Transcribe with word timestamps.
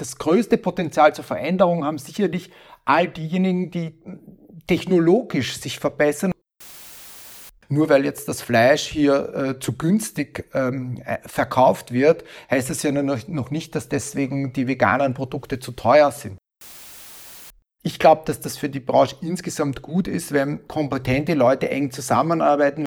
das 0.00 0.16
größte 0.16 0.56
Potenzial 0.56 1.14
zur 1.14 1.24
Veränderung 1.24 1.84
haben 1.84 1.98
sicherlich 1.98 2.50
all 2.84 3.08
diejenigen, 3.08 3.70
die 3.70 3.94
technologisch 4.66 5.56
sich 5.56 5.78
verbessern. 5.78 6.32
Nur 7.68 7.88
weil 7.88 8.04
jetzt 8.04 8.28
das 8.28 8.42
Fleisch 8.42 8.88
hier 8.88 9.34
äh, 9.34 9.60
zu 9.60 9.74
günstig 9.74 10.48
ähm, 10.54 11.00
äh, 11.04 11.18
verkauft 11.26 11.92
wird, 11.92 12.24
heißt 12.50 12.68
das 12.68 12.82
ja 12.82 12.90
noch, 12.90 13.28
noch 13.28 13.50
nicht, 13.52 13.76
dass 13.76 13.88
deswegen 13.88 14.52
die 14.52 14.66
veganen 14.66 15.14
Produkte 15.14 15.60
zu 15.60 15.70
teuer 15.72 16.10
sind. 16.10 16.36
Ich 17.82 17.98
glaube, 17.98 18.22
dass 18.26 18.40
das 18.40 18.58
für 18.58 18.68
die 18.68 18.80
Branche 18.80 19.16
insgesamt 19.22 19.82
gut 19.82 20.08
ist, 20.08 20.32
wenn 20.32 20.66
kompetente 20.66 21.34
Leute 21.34 21.70
eng 21.70 21.92
zusammenarbeiten. 21.92 22.84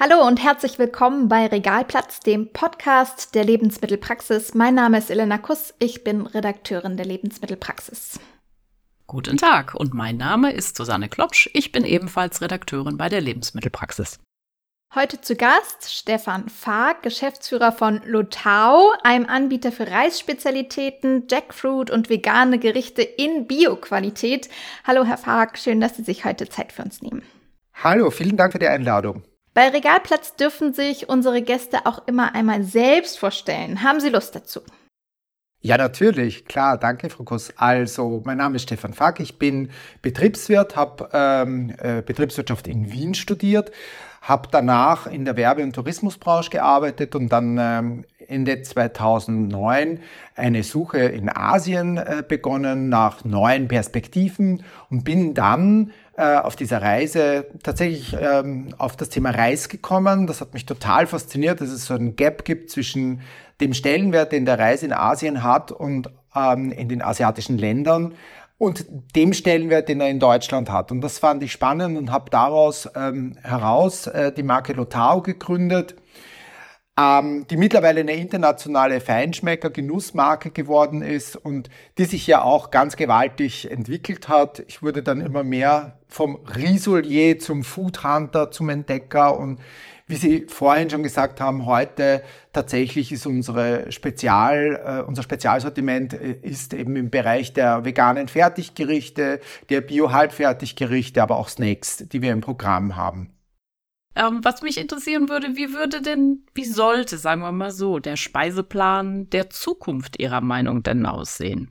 Hallo 0.00 0.24
und 0.24 0.40
herzlich 0.40 0.78
willkommen 0.78 1.28
bei 1.28 1.48
Regalplatz, 1.48 2.20
dem 2.20 2.52
Podcast 2.52 3.34
der 3.34 3.42
Lebensmittelpraxis. 3.42 4.54
Mein 4.54 4.76
Name 4.76 4.98
ist 4.98 5.10
Elena 5.10 5.38
Kuss, 5.38 5.74
ich 5.80 6.04
bin 6.04 6.24
Redakteurin 6.24 6.96
der 6.96 7.04
Lebensmittelpraxis. 7.04 8.20
Guten 9.08 9.38
Tag 9.38 9.74
und 9.74 9.94
mein 9.94 10.16
Name 10.16 10.52
ist 10.52 10.76
Susanne 10.76 11.08
Klopsch, 11.08 11.50
ich 11.52 11.72
bin 11.72 11.82
ebenfalls 11.82 12.40
Redakteurin 12.40 12.96
bei 12.96 13.08
der 13.08 13.20
Lebensmittelpraxis. 13.20 14.20
Heute 14.94 15.20
zu 15.20 15.34
Gast 15.34 15.92
Stefan 15.92 16.48
Fark, 16.48 17.02
Geschäftsführer 17.02 17.72
von 17.72 18.00
Lotau, 18.04 18.92
einem 19.02 19.26
Anbieter 19.26 19.72
für 19.72 19.90
Reisspezialitäten, 19.90 21.26
Jackfruit 21.28 21.90
und 21.90 22.08
vegane 22.08 22.60
Gerichte 22.60 23.02
in 23.02 23.48
Bioqualität. 23.48 24.48
Hallo 24.86 25.02
Herr 25.02 25.18
Fark, 25.18 25.58
schön, 25.58 25.80
dass 25.80 25.96
Sie 25.96 26.04
sich 26.04 26.24
heute 26.24 26.48
Zeit 26.48 26.70
für 26.70 26.82
uns 26.84 27.02
nehmen. 27.02 27.22
Hallo, 27.74 28.12
vielen 28.12 28.36
Dank 28.36 28.52
für 28.52 28.60
die 28.60 28.68
Einladung. 28.68 29.24
Bei 29.58 29.70
Regalplatz 29.70 30.36
dürfen 30.36 30.72
sich 30.72 31.08
unsere 31.08 31.42
Gäste 31.42 31.84
auch 31.84 32.06
immer 32.06 32.32
einmal 32.32 32.62
selbst 32.62 33.18
vorstellen. 33.18 33.82
Haben 33.82 33.98
Sie 33.98 34.08
Lust 34.08 34.36
dazu? 34.36 34.60
Ja, 35.60 35.76
natürlich, 35.76 36.44
klar, 36.44 36.78
danke, 36.78 37.10
Frau 37.10 37.24
Kuss. 37.24 37.52
Also, 37.56 38.22
mein 38.24 38.38
Name 38.38 38.54
ist 38.54 38.62
Stefan 38.62 38.92
Fack, 38.92 39.18
ich 39.18 39.36
bin 39.36 39.70
Betriebswirt, 40.00 40.76
habe 40.76 41.08
ähm, 41.12 41.74
äh, 41.78 42.02
Betriebswirtschaft 42.02 42.68
in 42.68 42.92
Wien 42.92 43.14
studiert, 43.14 43.72
habe 44.22 44.48
danach 44.52 45.08
in 45.08 45.24
der 45.24 45.36
Werbe- 45.36 45.64
und 45.64 45.72
Tourismusbranche 45.72 46.50
gearbeitet 46.50 47.16
und 47.16 47.30
dann 47.30 47.58
ähm, 47.60 48.04
Ende 48.28 48.62
2009 48.62 49.98
eine 50.36 50.62
Suche 50.62 50.98
in 50.98 51.28
Asien 51.28 51.96
äh, 51.96 52.22
begonnen 52.26 52.88
nach 52.88 53.24
neuen 53.24 53.66
Perspektiven 53.66 54.62
und 54.88 55.02
bin 55.02 55.34
dann 55.34 55.90
äh, 56.18 56.36
auf 56.38 56.56
dieser 56.56 56.82
Reise 56.82 57.46
tatsächlich 57.62 58.16
ähm, 58.20 58.74
auf 58.76 58.96
das 58.96 59.08
Thema 59.08 59.30
Reis 59.30 59.68
gekommen. 59.68 60.26
Das 60.26 60.40
hat 60.40 60.52
mich 60.52 60.66
total 60.66 61.06
fasziniert, 61.06 61.60
dass 61.60 61.68
es 61.68 61.84
so 61.84 61.94
einen 61.94 62.16
Gap 62.16 62.44
gibt 62.44 62.70
zwischen 62.70 63.20
dem 63.60 63.72
Stellenwert, 63.72 64.32
den 64.32 64.44
der 64.44 64.58
Reis 64.58 64.82
in 64.82 64.92
Asien 64.92 65.44
hat 65.44 65.70
und 65.70 66.10
ähm, 66.34 66.72
in 66.72 66.88
den 66.88 67.02
asiatischen 67.02 67.56
Ländern 67.56 68.14
und 68.58 68.84
dem 69.14 69.32
Stellenwert, 69.32 69.88
den 69.88 70.00
er 70.00 70.10
in 70.10 70.18
Deutschland 70.18 70.72
hat. 70.72 70.90
Und 70.90 71.02
das 71.02 71.20
fand 71.20 71.40
ich 71.44 71.52
spannend 71.52 71.96
und 71.96 72.10
habe 72.10 72.30
daraus 72.30 72.88
ähm, 72.96 73.38
heraus 73.42 74.08
äh, 74.08 74.32
die 74.32 74.42
Marke 74.42 74.72
Lotao 74.72 75.22
gegründet 75.22 75.94
ähm, 76.98 77.46
die 77.48 77.56
mittlerweile 77.56 78.00
eine 78.00 78.14
internationale 78.14 79.00
Feinschmecker-Genussmarke 79.00 80.50
geworden 80.50 81.02
ist 81.02 81.36
und 81.36 81.70
die 81.96 82.06
sich 82.06 82.26
ja 82.26 82.42
auch 82.42 82.70
ganz 82.70 82.96
gewaltig 82.96 83.70
entwickelt 83.70 84.28
hat. 84.28 84.64
Ich 84.66 84.82
wurde 84.82 85.02
dann 85.02 85.20
immer 85.20 85.44
mehr 85.44 85.98
vom 86.08 86.36
Risolier 86.56 87.38
zum 87.38 87.62
Foodhunter, 87.62 88.50
zum 88.50 88.68
Entdecker 88.68 89.38
und 89.38 89.60
wie 90.10 90.16
Sie 90.16 90.46
vorhin 90.48 90.88
schon 90.88 91.02
gesagt 91.02 91.38
haben, 91.38 91.66
heute 91.66 92.22
tatsächlich 92.54 93.12
ist 93.12 93.26
unsere 93.26 93.92
Spezial, 93.92 95.02
äh, 95.02 95.06
unser 95.06 95.22
Spezialsortiment 95.22 96.14
äh, 96.14 96.32
ist 96.40 96.72
eben 96.72 96.96
im 96.96 97.10
Bereich 97.10 97.52
der 97.52 97.84
veganen 97.84 98.26
Fertiggerichte, 98.26 99.40
der 99.68 99.82
Bio-Halbfertiggerichte, 99.82 101.22
aber 101.22 101.36
auch 101.36 101.50
Snacks, 101.50 101.98
die 102.08 102.22
wir 102.22 102.32
im 102.32 102.40
Programm 102.40 102.96
haben. 102.96 103.37
Ähm, 104.18 104.40
was 104.42 104.62
mich 104.62 104.78
interessieren 104.78 105.28
würde, 105.28 105.56
wie 105.56 105.72
würde 105.72 106.02
denn, 106.02 106.44
wie 106.52 106.64
sollte, 106.64 107.18
sagen 107.18 107.40
wir 107.42 107.52
mal 107.52 107.70
so, 107.70 108.00
der 108.00 108.16
Speiseplan 108.16 109.30
der 109.30 109.48
Zukunft 109.48 110.18
Ihrer 110.18 110.40
Meinung 110.40 110.82
denn 110.82 111.06
aussehen? 111.06 111.70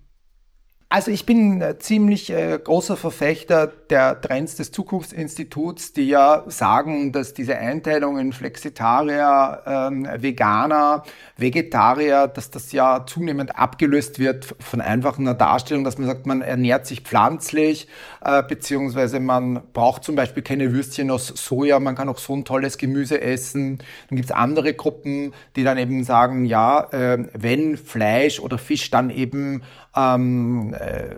Also 0.90 1.12
ich 1.12 1.26
bin 1.26 1.62
ziemlich 1.80 2.30
äh, 2.30 2.58
großer 2.64 2.96
Verfechter 2.96 3.68
der 3.90 4.22
Trends 4.22 4.56
des 4.56 4.72
Zukunftsinstituts, 4.72 5.92
die 5.92 6.08
ja 6.08 6.46
sagen, 6.48 7.12
dass 7.12 7.34
diese 7.34 7.58
Einteilung 7.58 8.18
in 8.18 8.32
Flexitarier, 8.32 9.64
ähm, 9.66 10.08
Veganer, 10.20 11.04
Vegetarier, 11.36 12.30
dass 12.30 12.52
das 12.52 12.72
ja 12.72 13.06
zunehmend 13.06 13.58
abgelöst 13.58 14.18
wird 14.18 14.56
von 14.62 14.80
einfach 14.80 15.20
einer 15.20 15.34
Darstellung, 15.34 15.84
dass 15.84 15.98
man 15.98 16.08
sagt, 16.08 16.26
man 16.26 16.42
ernährt 16.42 16.88
sich 16.88 17.02
pflanzlich, 17.02 17.90
äh, 18.24 18.42
beziehungsweise 18.42 19.20
man 19.20 19.62
braucht 19.74 20.06
zum 20.06 20.16
Beispiel 20.16 20.42
keine 20.42 20.72
Würstchen 20.72 21.12
aus 21.12 21.28
Soja, 21.28 21.82
man 21.82 21.96
kann 21.96 22.08
auch 22.08 22.18
so 22.18 22.34
ein 22.34 22.46
tolles 22.46 22.78
Gemüse 22.78 23.20
essen. 23.20 23.80
Dann 24.10 24.16
gibt 24.16 24.30
es 24.30 24.32
andere 24.32 24.74
Gruppen, 24.74 25.34
die 25.58 25.66
dann 25.66 25.78
eben 25.78 26.06
sagen, 26.06 26.46
ja, 26.46 26.88
äh, 26.92 27.26
wenn 27.34 27.76
Fleisch 27.76 28.40
oder 28.40 28.58
Fisch, 28.58 28.90
dann 28.90 29.10
eben 29.10 29.64
ähm, 29.98 30.74
äh, 30.74 31.16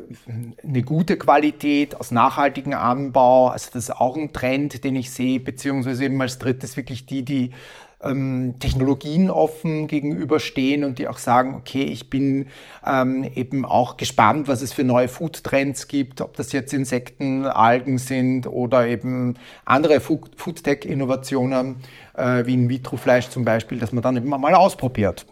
eine 0.64 0.84
gute 0.84 1.18
Qualität 1.18 2.00
aus 2.00 2.12
nachhaltigem 2.12 2.74
Anbau. 2.74 3.48
Also 3.48 3.70
das 3.74 3.86
ist 3.86 3.96
auch 3.96 4.16
ein 4.16 4.32
Trend, 4.32 4.84
den 4.84 4.96
ich 4.96 5.12
sehe, 5.12 5.40
beziehungsweise 5.40 6.06
eben 6.06 6.22
als 6.22 6.40
drittes 6.40 6.78
wirklich 6.78 7.06
die, 7.06 7.24
die 7.24 7.52
ähm, 8.02 8.56
Technologien 8.60 9.30
offen 9.30 9.88
gegenüberstehen 9.88 10.86
und 10.86 11.00
die 11.00 11.08
auch 11.08 11.18
sagen, 11.18 11.56
okay, 11.56 11.84
ich 11.84 12.10
bin 12.10 12.48
ähm, 12.86 13.30
eben 13.36 13.66
auch 13.66 13.98
gespannt, 13.98 14.48
was 14.48 14.62
es 14.62 14.72
für 14.72 14.86
neue 14.86 15.10
Food-Trends 15.10 15.88
gibt, 15.88 16.22
ob 16.22 16.38
das 16.38 16.54
jetzt 16.54 16.74
Insekten, 16.74 17.46
Algen 17.46 17.98
sind 17.98 18.48
oder 18.48 18.88
eben 18.88 19.36
andere 19.66 20.00
Food-Tech-Innovationen 20.00 21.78
äh, 22.16 22.46
wie 22.46 22.54
In-vitro-Fleisch 22.54 23.30
zum 23.30 23.44
Beispiel, 23.44 23.80
dass 23.80 23.92
man 23.92 24.02
dann 24.02 24.16
immer 24.16 24.38
mal 24.38 24.56
ausprobiert. 24.56 25.26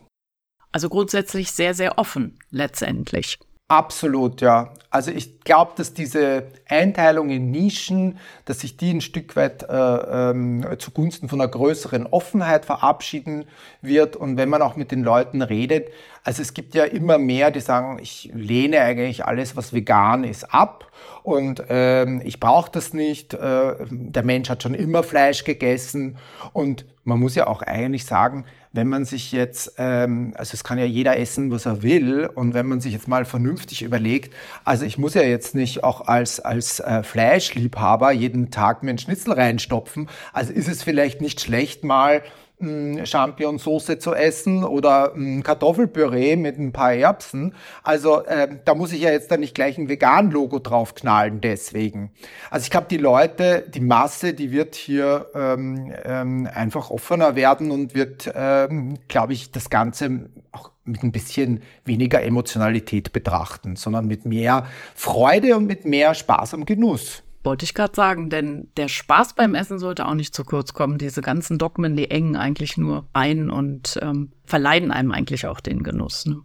Also 0.72 0.90
grundsätzlich 0.90 1.52
sehr, 1.52 1.74
sehr 1.74 1.98
offen 1.98 2.38
letztendlich. 2.52 3.40
Absolut, 3.70 4.40
ja. 4.40 4.74
Also 4.90 5.12
ich 5.12 5.42
glaube, 5.42 5.74
dass 5.76 5.94
diese 5.94 6.48
Einteilung 6.70 7.30
in 7.30 7.52
Nischen, 7.52 8.18
dass 8.46 8.62
sich 8.62 8.78
die 8.78 8.92
ein 8.92 9.02
Stück 9.02 9.36
weit 9.36 9.64
äh, 9.64 9.74
ähm, 9.74 10.66
zugunsten 10.80 11.28
von 11.28 11.42
einer 11.42 11.52
größeren 11.52 12.08
Offenheit 12.08 12.64
verabschieden 12.64 13.44
wird. 13.82 14.16
Und 14.16 14.38
wenn 14.38 14.48
man 14.48 14.62
auch 14.62 14.78
mit 14.78 14.92
den 14.92 15.04
Leuten 15.04 15.42
redet, 15.42 15.90
also 16.28 16.42
es 16.42 16.54
gibt 16.54 16.76
ja 16.76 16.84
immer 16.84 17.18
mehr, 17.18 17.52
die 17.52 17.62
sagen, 17.62 18.00
ich 18.02 18.30
lehne 18.34 18.82
eigentlich 18.82 19.24
alles, 19.24 19.56
was 19.56 19.72
vegan 19.72 20.26
ist, 20.26 20.54
ab. 20.54 20.92
Und 21.24 21.64
ähm, 21.70 22.22
ich 22.26 22.42
brauche 22.42 22.70
das 22.70 22.94
nicht. 22.94 23.34
Äh, 23.34 23.76
der 23.90 24.24
Mensch 24.24 24.50
hat 24.50 24.62
schon 24.62 24.74
immer 24.74 25.04
Fleisch 25.04 25.46
gegessen. 25.46 26.18
Und 26.52 26.84
man 27.06 27.18
muss 27.18 27.36
ja 27.36 27.48
auch 27.48 27.62
eigentlich 27.62 28.04
sagen, 28.04 28.44
wenn 28.74 28.90
man 28.90 29.06
sich 29.06 29.32
jetzt, 29.32 29.76
ähm, 29.78 30.34
also 30.36 30.54
es 30.54 30.66
kann 30.66 30.78
ja 30.78 30.84
jeder 30.84 31.18
essen, 31.18 31.50
was 31.50 31.66
er 31.66 31.82
will, 31.82 32.30
und 32.36 32.54
wenn 32.54 32.66
man 32.66 32.82
sich 32.82 32.92
jetzt 32.92 33.08
mal 33.08 33.24
vernünftig 33.24 33.82
überlegt, 33.82 34.34
also 34.66 34.84
ich 34.84 34.98
muss 34.98 35.14
ja 35.14 35.22
jetzt 35.22 35.56
nicht 35.56 35.86
auch 35.86 36.10
als, 36.10 36.42
als 36.42 36.82
äh, 36.82 37.04
Fleischliebhaber 37.04 38.12
jeden 38.12 38.52
Tag 38.52 38.84
mir 38.84 38.90
einen 38.90 38.98
Schnitzel 38.98 39.32
reinstopfen, 39.32 40.10
also 40.34 40.52
ist 40.52 40.68
es 40.68 40.84
vielleicht 40.84 41.22
nicht 41.22 41.40
schlecht, 41.40 41.86
mal 41.86 42.22
Champignonsauce 42.60 44.00
zu 44.00 44.14
essen 44.14 44.64
oder 44.64 45.14
Kartoffelpüree 45.44 46.36
mit 46.36 46.58
ein 46.58 46.72
paar 46.72 46.94
Erbsen. 46.94 47.54
Also 47.84 48.24
äh, 48.24 48.48
da 48.66 48.74
muss 48.74 48.92
ich 48.94 49.02
ja 49.02 49.12
jetzt 49.12 49.30
dann 49.30 49.42
nicht 49.42 49.54
gleich 49.54 49.78
ein 49.78 49.90
Vegan-Logo 49.90 50.60
draufknallen 50.60 51.40
deswegen. 51.40 52.12
Also 52.50 52.64
ich 52.64 52.72
glaube, 52.72 52.88
die 52.90 52.98
Leute, 52.98 53.64
die 53.68 53.80
Masse, 53.80 54.34
die 54.34 54.52
wird 54.52 54.74
hier 54.74 55.28
ähm, 55.36 55.94
ähm, 56.04 56.50
einfach 56.52 56.90
offener 56.90 57.36
werden 57.36 57.70
und 57.70 57.94
wird, 57.94 58.32
ähm, 58.36 58.98
glaube 59.08 59.34
ich, 59.34 59.52
das 59.52 59.70
Ganze 59.70 60.30
auch 60.52 60.72
mit 60.84 61.04
ein 61.04 61.12
bisschen 61.12 61.62
weniger 61.86 62.24
Emotionalität 62.24 63.14
betrachten, 63.14 63.76
sondern 63.76 64.08
mit 64.08 64.26
mehr 64.26 64.66
Freude 64.96 65.56
und 65.58 65.68
mit 65.68 65.86
mehr 65.86 66.16
Spaß 66.16 66.56
am 66.56 66.66
Genuss. 66.66 67.24
Wollte 67.48 67.64
ich 67.64 67.74
gerade 67.74 67.96
sagen, 67.96 68.30
denn 68.30 68.74
der 68.76 68.90
Spaß 68.90 69.36
beim 69.36 69.56
Essen 69.56 69.80
sollte 69.80 70.06
auch 70.06 70.16
nicht 70.16 70.36
zu 70.36 70.44
kurz 70.44 70.74
kommen. 70.74 70.98
Diese 70.98 71.22
ganzen 71.22 71.58
Dogmen, 71.58 71.96
die 71.96 72.12
engen 72.12 72.36
eigentlich 72.36 72.76
nur 72.76 73.08
ein 73.14 73.50
und 73.50 73.98
ähm, 74.02 74.34
verleiden 74.44 74.92
einem 74.92 75.14
eigentlich 75.14 75.48
auch 75.48 75.62
den 75.62 75.82
Genuss. 75.82 76.26
Ne? 76.26 76.42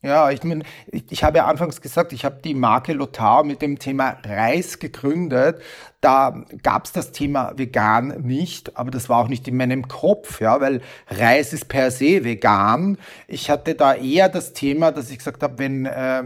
Ja, 0.00 0.30
ich 0.30 0.44
meine, 0.44 0.62
ich, 0.86 1.10
ich 1.10 1.24
habe 1.24 1.38
ja 1.38 1.46
anfangs 1.46 1.80
gesagt, 1.80 2.12
ich 2.12 2.24
habe 2.24 2.40
die 2.40 2.54
Marke 2.54 2.92
Lothar 2.92 3.42
mit 3.42 3.62
dem 3.62 3.80
Thema 3.80 4.16
Reis 4.24 4.78
gegründet. 4.78 5.60
Da 6.02 6.42
gab 6.64 6.86
es 6.86 6.90
das 6.90 7.12
Thema 7.12 7.52
vegan 7.54 8.22
nicht, 8.22 8.76
aber 8.76 8.90
das 8.90 9.08
war 9.08 9.18
auch 9.18 9.28
nicht 9.28 9.46
in 9.46 9.56
meinem 9.56 9.86
Kopf, 9.86 10.40
ja, 10.40 10.60
weil 10.60 10.80
Reis 11.06 11.52
ist 11.52 11.68
per 11.68 11.92
se 11.92 12.24
vegan. 12.24 12.98
Ich 13.28 13.50
hatte 13.50 13.76
da 13.76 13.94
eher 13.94 14.28
das 14.28 14.52
Thema, 14.52 14.90
dass 14.90 15.12
ich 15.12 15.18
gesagt 15.18 15.44
habe, 15.44 15.60
wenn, 15.60 15.86
äh, 15.86 16.24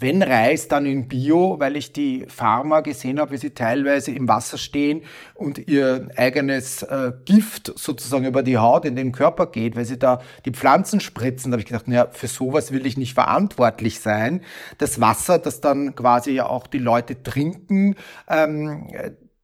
wenn 0.00 0.22
Reis, 0.22 0.68
dann 0.68 0.86
in 0.86 1.08
Bio, 1.08 1.60
weil 1.60 1.76
ich 1.76 1.92
die 1.92 2.24
Pharma 2.26 2.80
gesehen 2.80 3.20
habe, 3.20 3.32
wie 3.32 3.36
sie 3.36 3.50
teilweise 3.50 4.12
im 4.12 4.28
Wasser 4.28 4.56
stehen 4.56 5.02
und 5.34 5.68
ihr 5.68 6.08
eigenes 6.16 6.82
äh, 6.84 7.12
Gift 7.26 7.74
sozusagen 7.76 8.24
über 8.24 8.42
die 8.42 8.56
Haut 8.56 8.86
in 8.86 8.96
den 8.96 9.12
Körper 9.12 9.48
geht, 9.48 9.76
weil 9.76 9.84
sie 9.84 9.98
da 9.98 10.22
die 10.46 10.52
Pflanzen 10.52 11.00
spritzen. 11.00 11.50
Da 11.50 11.56
habe 11.56 11.60
ich 11.60 11.68
gedacht, 11.68 11.86
naja, 11.86 12.08
für 12.12 12.28
sowas 12.28 12.72
will 12.72 12.86
ich 12.86 12.96
nicht 12.96 13.12
verantwortlich 13.12 14.00
sein. 14.00 14.40
Das 14.78 15.02
Wasser, 15.02 15.38
das 15.38 15.60
dann 15.60 15.94
quasi 15.94 16.30
ja 16.30 16.46
auch 16.46 16.66
die 16.66 16.78
Leute 16.78 17.22
trinken, 17.22 17.94
ähm, 18.26 18.88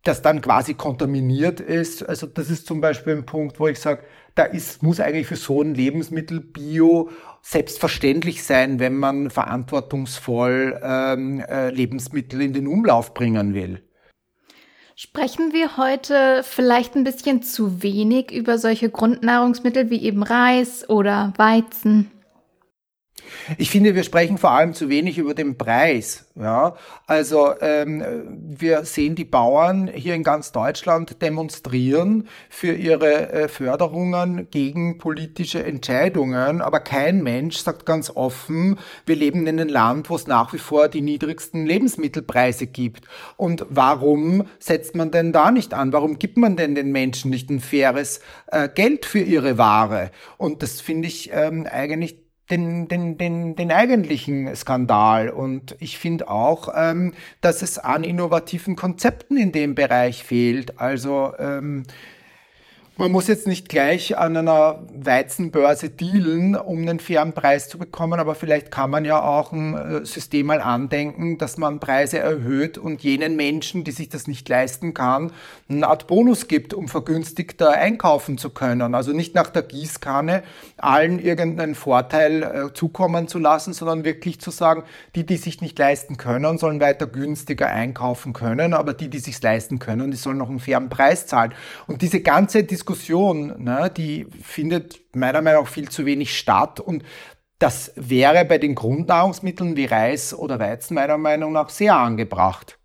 das 0.04 0.22
dann 0.22 0.40
quasi 0.40 0.74
kontaminiert 0.74 1.60
ist. 1.60 2.06
Also 2.06 2.26
das 2.26 2.50
ist 2.50 2.66
zum 2.66 2.80
Beispiel 2.80 3.14
ein 3.14 3.26
Punkt, 3.26 3.58
wo 3.58 3.66
ich 3.66 3.80
sage, 3.80 4.04
da 4.34 4.44
ist, 4.44 4.82
muss 4.82 5.00
eigentlich 5.00 5.26
für 5.26 5.36
so 5.36 5.62
ein 5.62 5.74
Lebensmittel 5.74 6.40
Bio 6.40 7.10
selbstverständlich 7.42 8.44
sein, 8.44 8.78
wenn 8.78 8.96
man 8.96 9.30
verantwortungsvoll 9.30 10.80
ähm, 10.82 11.40
äh, 11.40 11.70
Lebensmittel 11.70 12.42
in 12.42 12.52
den 12.52 12.66
Umlauf 12.66 13.14
bringen 13.14 13.54
will. 13.54 13.82
Sprechen 14.96 15.52
wir 15.52 15.76
heute 15.76 16.42
vielleicht 16.44 16.94
ein 16.94 17.02
bisschen 17.02 17.42
zu 17.42 17.82
wenig 17.82 18.30
über 18.30 18.58
solche 18.58 18.90
Grundnahrungsmittel 18.90 19.90
wie 19.90 20.02
eben 20.02 20.22
Reis 20.22 20.88
oder 20.88 21.32
Weizen? 21.36 22.10
Ich 23.58 23.70
finde, 23.70 23.94
wir 23.94 24.04
sprechen 24.04 24.38
vor 24.38 24.50
allem 24.50 24.74
zu 24.74 24.88
wenig 24.88 25.18
über 25.18 25.34
den 25.34 25.58
Preis. 25.58 26.26
Ja, 26.36 26.74
also 27.06 27.54
ähm, 27.60 28.02
wir 28.58 28.84
sehen 28.84 29.14
die 29.14 29.24
Bauern 29.24 29.86
hier 29.86 30.16
in 30.16 30.24
ganz 30.24 30.50
Deutschland 30.50 31.22
demonstrieren 31.22 32.26
für 32.50 32.72
ihre 32.74 33.30
äh, 33.30 33.48
Förderungen 33.48 34.48
gegen 34.50 34.98
politische 34.98 35.62
Entscheidungen, 35.62 36.60
aber 36.60 36.80
kein 36.80 37.22
Mensch 37.22 37.58
sagt 37.58 37.86
ganz 37.86 38.10
offen, 38.10 38.80
wir 39.06 39.14
leben 39.14 39.46
in 39.46 39.60
einem 39.60 39.68
Land, 39.68 40.10
wo 40.10 40.16
es 40.16 40.26
nach 40.26 40.52
wie 40.52 40.58
vor 40.58 40.88
die 40.88 41.02
niedrigsten 41.02 41.66
Lebensmittelpreise 41.66 42.66
gibt. 42.66 43.04
Und 43.36 43.64
warum 43.68 44.48
setzt 44.58 44.96
man 44.96 45.12
denn 45.12 45.32
da 45.32 45.52
nicht 45.52 45.72
an? 45.72 45.92
Warum 45.92 46.18
gibt 46.18 46.36
man 46.36 46.56
denn 46.56 46.74
den 46.74 46.90
Menschen 46.90 47.30
nicht 47.30 47.48
ein 47.48 47.60
faires 47.60 48.18
äh, 48.48 48.68
Geld 48.68 49.06
für 49.06 49.20
ihre 49.20 49.56
Ware? 49.56 50.10
Und 50.36 50.64
das 50.64 50.80
finde 50.80 51.06
ich 51.06 51.30
ähm, 51.32 51.68
eigentlich 51.70 52.23
den, 52.50 52.88
den, 52.88 53.16
den, 53.16 53.56
den 53.56 53.72
eigentlichen 53.72 54.54
Skandal. 54.54 55.30
Und 55.30 55.76
ich 55.80 55.98
finde 55.98 56.28
auch, 56.28 56.68
ähm, 56.74 57.14
dass 57.40 57.62
es 57.62 57.78
an 57.78 58.04
innovativen 58.04 58.76
Konzepten 58.76 59.36
in 59.36 59.52
dem 59.52 59.74
Bereich 59.74 60.24
fehlt. 60.24 60.78
Also 60.78 61.32
ähm, 61.38 61.84
man 62.96 63.10
muss 63.10 63.26
jetzt 63.26 63.48
nicht 63.48 63.68
gleich 63.68 64.16
an 64.16 64.36
einer 64.36 64.84
Weizenbörse 64.94 65.90
dealen, 65.90 66.54
um 66.54 66.82
einen 66.82 67.00
fairen 67.00 67.32
Preis 67.32 67.68
zu 67.68 67.76
bekommen, 67.76 68.20
aber 68.20 68.36
vielleicht 68.36 68.70
kann 68.70 68.90
man 68.90 69.04
ja 69.04 69.20
auch 69.20 69.50
ein 69.50 69.74
äh, 69.74 70.06
System 70.06 70.46
mal 70.46 70.60
andenken, 70.60 71.36
dass 71.36 71.56
man 71.56 71.80
Preise 71.80 72.20
erhöht 72.20 72.78
und 72.78 73.02
jenen 73.02 73.34
Menschen, 73.34 73.82
die 73.82 73.90
sich 73.90 74.10
das 74.10 74.28
nicht 74.28 74.48
leisten 74.48 74.94
kann, 74.94 75.32
eine 75.68 75.88
Art 75.88 76.06
Bonus 76.06 76.46
gibt, 76.46 76.72
um 76.72 76.86
vergünstigter 76.86 77.72
einkaufen 77.72 78.38
zu 78.38 78.50
können. 78.50 78.94
Also 78.94 79.12
nicht 79.12 79.34
nach 79.34 79.50
der 79.50 79.62
Gießkanne 79.62 80.44
allen 80.76 81.18
irgendeinen 81.18 81.74
Vorteil 81.74 82.42
äh, 82.42 82.74
zukommen 82.74 83.26
zu 83.26 83.40
lassen, 83.40 83.72
sondern 83.72 84.04
wirklich 84.04 84.40
zu 84.40 84.52
sagen, 84.52 84.84
die, 85.16 85.26
die 85.26 85.36
sich 85.36 85.60
nicht 85.60 85.76
leisten 85.80 86.16
können, 86.16 86.58
sollen 86.58 86.80
weiter 86.80 87.08
günstiger 87.08 87.66
einkaufen 87.66 88.32
können, 88.32 88.72
aber 88.72 88.94
die, 88.94 89.08
die 89.08 89.18
sich 89.18 89.42
leisten 89.42 89.80
können, 89.80 90.12
die 90.12 90.16
sollen 90.16 90.38
noch 90.38 90.48
einen 90.48 90.60
fairen 90.60 90.88
Preis 90.88 91.26
zahlen. 91.26 91.54
Und 91.88 92.00
diese 92.00 92.20
ganze 92.20 92.62
Diskussion 92.62 92.83
Diskussion, 92.84 93.62
ne, 93.64 93.90
die 93.96 94.26
findet 94.42 95.00
meiner 95.16 95.40
Meinung 95.40 95.64
nach 95.64 95.70
viel 95.70 95.88
zu 95.88 96.04
wenig 96.04 96.36
statt 96.36 96.80
und 96.80 97.02
das 97.58 97.92
wäre 97.96 98.44
bei 98.44 98.58
den 98.58 98.74
Grundnahrungsmitteln 98.74 99.74
wie 99.76 99.86
Reis 99.86 100.34
oder 100.34 100.58
Weizen 100.58 100.94
meiner 100.94 101.16
Meinung 101.16 101.52
nach 101.52 101.70
sehr 101.70 101.96
angebracht. 101.96 102.78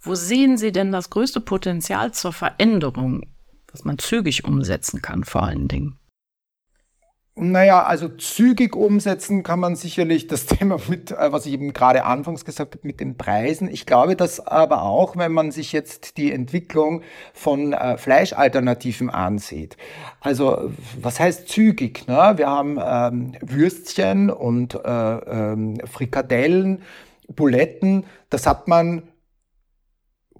Wo 0.00 0.14
sehen 0.14 0.56
Sie 0.56 0.72
denn 0.72 0.90
das 0.90 1.10
größte 1.10 1.40
Potenzial 1.40 2.12
zur 2.12 2.32
Veränderung, 2.32 3.26
was 3.70 3.84
man 3.84 3.98
zügig 3.98 4.44
umsetzen 4.44 5.02
kann 5.02 5.22
vor 5.24 5.42
allen 5.42 5.68
Dingen? 5.68 5.98
Naja, 7.38 7.82
also 7.82 8.08
zügig 8.08 8.74
umsetzen 8.74 9.42
kann 9.42 9.60
man 9.60 9.76
sicherlich 9.76 10.26
das 10.26 10.46
Thema 10.46 10.78
mit, 10.88 11.10
äh, 11.10 11.32
was 11.32 11.44
ich 11.44 11.52
eben 11.52 11.74
gerade 11.74 12.04
anfangs 12.04 12.46
gesagt 12.46 12.76
habe, 12.76 12.86
mit 12.86 12.98
den 12.98 13.18
Preisen. 13.18 13.68
Ich 13.68 13.84
glaube, 13.84 14.16
dass 14.16 14.40
aber 14.46 14.82
auch, 14.82 15.18
wenn 15.18 15.32
man 15.32 15.50
sich 15.50 15.72
jetzt 15.72 16.16
die 16.16 16.32
Entwicklung 16.32 17.02
von 17.34 17.74
äh, 17.74 17.98
Fleischalternativen 17.98 19.10
ansieht. 19.10 19.76
Also, 20.20 20.72
was 20.98 21.20
heißt 21.20 21.46
zügig? 21.50 22.08
Ne? 22.08 22.32
Wir 22.36 22.48
haben 22.48 22.78
ähm, 22.82 23.32
Würstchen 23.42 24.30
und 24.30 24.74
äh, 24.74 24.78
ähm, 24.88 25.76
Frikadellen, 25.84 26.80
Buletten. 27.28 28.04
Das 28.30 28.46
hat 28.46 28.66
man 28.66 29.02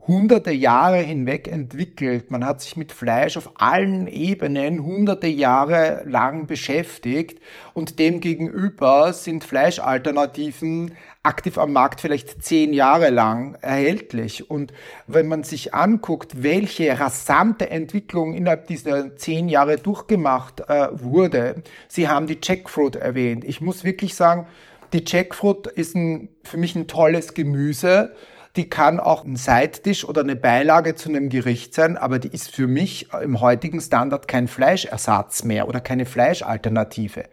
hunderte 0.06 0.52
Jahre 0.52 0.98
hinweg 0.98 1.48
entwickelt. 1.48 2.30
Man 2.30 2.44
hat 2.44 2.60
sich 2.60 2.76
mit 2.76 2.92
Fleisch 2.92 3.36
auf 3.36 3.50
allen 3.56 4.06
Ebenen 4.06 4.84
hunderte 4.84 5.26
Jahre 5.26 6.02
lang 6.06 6.46
beschäftigt 6.46 7.40
und 7.74 7.98
demgegenüber 7.98 9.12
sind 9.12 9.44
Fleischalternativen 9.44 10.92
aktiv 11.24 11.58
am 11.58 11.72
Markt 11.72 12.00
vielleicht 12.00 12.44
zehn 12.44 12.72
Jahre 12.72 13.10
lang 13.10 13.56
erhältlich. 13.60 14.48
Und 14.48 14.72
wenn 15.08 15.26
man 15.26 15.42
sich 15.42 15.74
anguckt, 15.74 16.42
welche 16.42 16.98
rasante 16.98 17.68
Entwicklung 17.68 18.34
innerhalb 18.34 18.68
dieser 18.68 19.16
zehn 19.16 19.48
Jahre 19.48 19.76
durchgemacht 19.76 20.60
äh, 20.68 20.88
wurde, 20.92 21.62
Sie 21.88 22.08
haben 22.08 22.28
die 22.28 22.38
Jackfruit 22.40 22.94
erwähnt. 22.94 23.44
Ich 23.44 23.60
muss 23.60 23.82
wirklich 23.82 24.14
sagen, 24.14 24.46
die 24.92 25.02
Jackfruit 25.04 25.66
ist 25.66 25.96
ein, 25.96 26.28
für 26.44 26.58
mich 26.58 26.76
ein 26.76 26.86
tolles 26.86 27.34
Gemüse 27.34 28.14
die 28.56 28.70
kann 28.70 28.98
auch 29.00 29.24
ein 29.24 29.36
Seittisch 29.36 30.04
oder 30.04 30.22
eine 30.22 30.36
Beilage 30.36 30.94
zu 30.94 31.10
einem 31.10 31.28
Gericht 31.28 31.74
sein, 31.74 31.96
aber 31.96 32.18
die 32.18 32.28
ist 32.28 32.54
für 32.54 32.66
mich 32.66 33.08
im 33.22 33.40
heutigen 33.40 33.80
Standard 33.80 34.28
kein 34.28 34.48
Fleischersatz 34.48 35.44
mehr 35.44 35.68
oder 35.68 35.80
keine 35.80 36.06
Fleischalternative. 36.06 37.24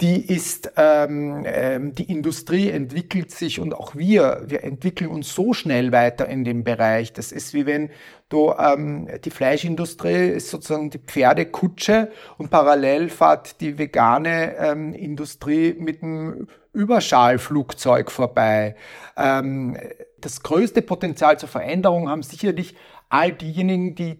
Die 0.00 0.26
ist, 0.26 0.72
ähm, 0.76 1.44
ähm, 1.46 1.94
die 1.94 2.10
Industrie 2.10 2.70
entwickelt 2.70 3.30
sich 3.30 3.60
und 3.60 3.74
auch 3.74 3.94
wir, 3.96 4.42
wir 4.46 4.62
entwickeln 4.62 5.10
uns 5.10 5.34
so 5.34 5.54
schnell 5.54 5.90
weiter 5.90 6.28
in 6.28 6.44
dem 6.44 6.64
Bereich. 6.64 7.14
Das 7.14 7.32
ist 7.32 7.54
wie 7.54 7.64
wenn 7.64 7.90
du, 8.28 8.52
ähm, 8.58 9.08
die 9.24 9.30
Fleischindustrie 9.30 10.28
ist 10.30 10.50
sozusagen 10.50 10.90
die 10.90 10.98
Pferdekutsche 10.98 12.10
und 12.36 12.50
parallel 12.50 13.08
fährt 13.08 13.60
die 13.62 13.78
vegane 13.78 14.56
ähm, 14.56 14.92
Industrie 14.92 15.74
mit 15.78 16.02
einem 16.02 16.48
Überschallflugzeug 16.74 18.10
vorbei. 18.10 18.76
Ähm, 19.16 19.78
das 20.20 20.42
größte 20.42 20.82
Potenzial 20.82 21.38
zur 21.38 21.48
Veränderung 21.48 22.08
haben 22.08 22.22
sicherlich 22.22 22.74
all 23.08 23.32
diejenigen, 23.32 23.94
die 23.94 24.18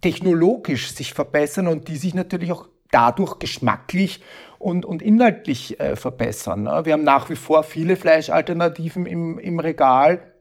technologisch 0.00 0.92
sich 0.92 1.14
verbessern 1.14 1.66
und 1.66 1.88
die 1.88 1.96
sich 1.96 2.14
natürlich 2.14 2.52
auch 2.52 2.68
dadurch 2.90 3.38
geschmacklich 3.38 4.22
und, 4.58 4.84
und 4.84 5.02
inhaltlich 5.02 5.80
äh, 5.80 5.96
verbessern. 5.96 6.64
Ne? 6.64 6.82
Wir 6.84 6.92
haben 6.94 7.04
nach 7.04 7.28
wie 7.30 7.36
vor 7.36 7.62
viele 7.62 7.96
Fleischalternativen 7.96 9.06
im, 9.06 9.38
im 9.38 9.58
Regal, 9.58 10.32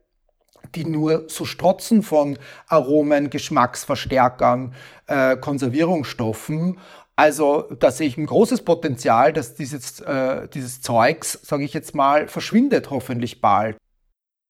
die 0.73 0.85
nur 0.85 1.25
so 1.27 1.45
strotzen 1.45 2.01
von 2.01 2.37
Aromen, 2.67 3.29
Geschmacksverstärkern, 3.29 4.73
äh, 5.07 5.37
Konservierungsstoffen. 5.37 6.79
Also 7.15 7.63
da 7.79 7.91
sehe 7.91 8.07
ich 8.07 8.17
ein 8.17 8.25
großes 8.25 8.63
Potenzial, 8.63 9.31
dass 9.31 9.55
dieses, 9.55 9.99
äh, 10.01 10.47
dieses 10.49 10.81
Zeugs, 10.81 11.39
sage 11.43 11.63
ich 11.63 11.73
jetzt 11.73 11.95
mal, 11.95 12.27
verschwindet 12.27 12.89
hoffentlich 12.89 13.41
bald. 13.41 13.77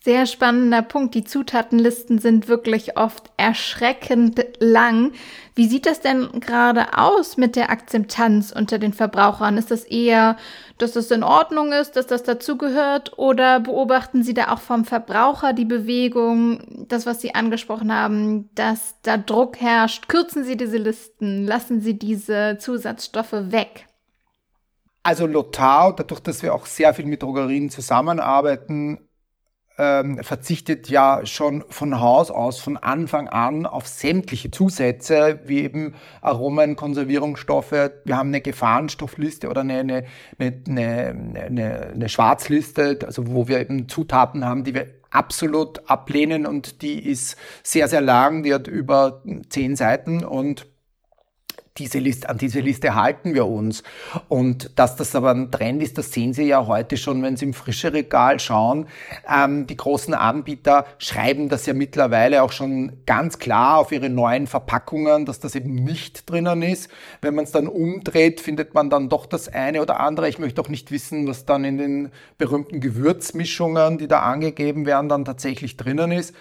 Sehr 0.05 0.27
spannender 0.27 0.83
Punkt. 0.83 1.15
Die 1.15 1.24
Zutatenlisten 1.24 2.19
sind 2.19 2.47
wirklich 2.47 2.95
oft 2.95 3.31
erschreckend 3.38 4.39
lang. 4.59 5.13
Wie 5.55 5.65
sieht 5.65 5.88
das 5.88 6.00
denn 6.00 6.29
gerade 6.41 6.95
aus 6.95 7.38
mit 7.38 7.55
der 7.55 7.71
Akzeptanz 7.71 8.51
unter 8.51 8.77
den 8.77 8.93
Verbrauchern? 8.93 9.57
Ist 9.57 9.71
das 9.71 9.83
eher, 9.83 10.38
dass 10.77 10.91
das 10.91 11.09
in 11.09 11.24
Ordnung 11.24 11.71
ist, 11.71 11.95
dass 11.95 12.05
das 12.05 12.21
dazugehört? 12.21 13.17
Oder 13.17 13.59
beobachten 13.59 14.21
Sie 14.21 14.35
da 14.35 14.53
auch 14.53 14.59
vom 14.59 14.85
Verbraucher 14.85 15.53
die 15.53 15.65
Bewegung, 15.65 16.85
das, 16.88 17.07
was 17.07 17.19
Sie 17.19 17.33
angesprochen 17.33 17.91
haben, 17.91 18.51
dass 18.53 19.01
da 19.01 19.17
Druck 19.17 19.59
herrscht? 19.59 20.07
Kürzen 20.07 20.43
Sie 20.43 20.55
diese 20.55 20.77
Listen, 20.77 21.47
lassen 21.47 21.81
Sie 21.81 21.97
diese 21.97 22.59
Zusatzstoffe 22.59 23.33
weg? 23.33 23.88
Also 25.01 25.25
Lothar, 25.25 25.95
dadurch, 25.95 26.19
dass 26.19 26.43
wir 26.43 26.53
auch 26.53 26.67
sehr 26.67 26.93
viel 26.93 27.05
mit 27.05 27.24
Drogerien 27.24 27.71
zusammenarbeiten, 27.71 29.00
ähm, 29.77 30.24
verzichtet 30.24 30.89
ja 30.89 31.25
schon 31.25 31.63
von 31.70 32.00
Haus 32.00 32.32
aus, 32.32 32.60
von 32.60 32.77
Anfang 32.77 33.27
an 33.27 33.65
auf 33.65 33.88
sämtliche 33.88 34.51
Zusätze, 34.51 35.39
wie 35.46 35.60
eben 35.60 35.96
Aromen, 36.22 36.75
Konservierungsstoffe. 36.75 37.91
Wir 38.03 38.17
haben 38.17 38.29
eine 38.29 38.41
Gefahrenstoffliste 38.41 39.50
oder 39.50 39.62
eine, 39.62 39.79
eine, 39.79 40.05
eine, 40.39 41.44
eine, 41.46 41.88
eine 41.94 42.10
Schwarzliste, 42.10 43.00
also 43.05 43.27
wo 43.27 43.48
wir 43.48 43.60
eben 43.60 43.89
Zutaten 43.89 44.46
haben, 44.46 44.63
die 44.63 44.74
wir 44.74 44.88
absolut 45.10 45.89
ablehnen 45.89 46.46
und 46.46 46.82
die 46.82 47.00
ist 47.00 47.38
sehr, 47.63 47.88
sehr 47.88 48.01
lang, 48.01 48.44
die 48.44 48.53
hat 48.53 48.67
über 48.67 49.24
zehn 49.50 49.75
Seiten 49.75 50.24
und 50.24 50.67
diese 51.77 52.00
Liste, 52.00 52.29
an 52.29 52.38
diese 52.38 52.62
Liste 52.62 52.96
halten 52.96 53.34
wir 53.34 53.48
uns. 53.48 53.84
Und 54.29 54.79
dass 54.79 54.96
das 54.96 55.13
aber 55.13 55.32
ein 55.32 55.51
Trend 55.51 55.84
ist, 55.84 55.98
das 55.98 56.13
sehen 56.13 56.34
Sie 56.34 56.44
ja 56.44 56.67
heute 56.67 56.96
schon, 56.96 57.22
wenn 57.22 57.36
Sie 57.36 57.44
im 57.44 57.53
frische 57.53 57.91
Regal 57.91 58.39
schauen. 58.39 58.88
Ähm, 59.29 59.67
die 59.67 59.75
großen 59.75 60.13
Anbieter 60.13 60.86
schreiben 61.00 61.50
das 61.50 61.65
ja 61.65 61.74
mittlerweile 61.74 62.44
auch 62.44 62.53
schon 62.53 62.94
ganz 63.05 63.39
klar 63.39 63.79
auf 63.79 63.91
ihre 63.91 64.10
neuen 64.10 64.48
Verpackungen, 64.48 65.25
dass 65.25 65.41
das 65.41 65.53
eben 65.53 65.75
nicht 65.75 66.29
drinnen 66.29 66.62
ist. 66.62 66.89
Wenn 67.22 67.36
man 67.36 67.44
es 67.44 67.51
dann 67.51 67.67
umdreht, 67.67 68.39
findet 68.39 68.74
man 68.74 68.89
dann 68.89 69.10
doch 69.10 69.25
das 69.25 69.50
eine 69.50 69.82
oder 69.82 70.00
andere. 70.00 70.29
Ich 70.29 70.39
möchte 70.39 70.62
auch 70.62 70.70
nicht 70.70 70.91
wissen, 70.91 71.27
was 71.27 71.46
dann 71.46 71.65
in 71.65 71.77
den 71.77 72.12
berühmten 72.38 72.79
Gewürzmischungen, 72.79 73.98
die 73.98 74.08
da 74.08 74.22
angegeben 74.22 74.86
werden, 74.86 75.10
dann 75.10 75.25
tatsächlich 75.25 75.75
drinnen 75.75 76.13
ist. 76.13 76.34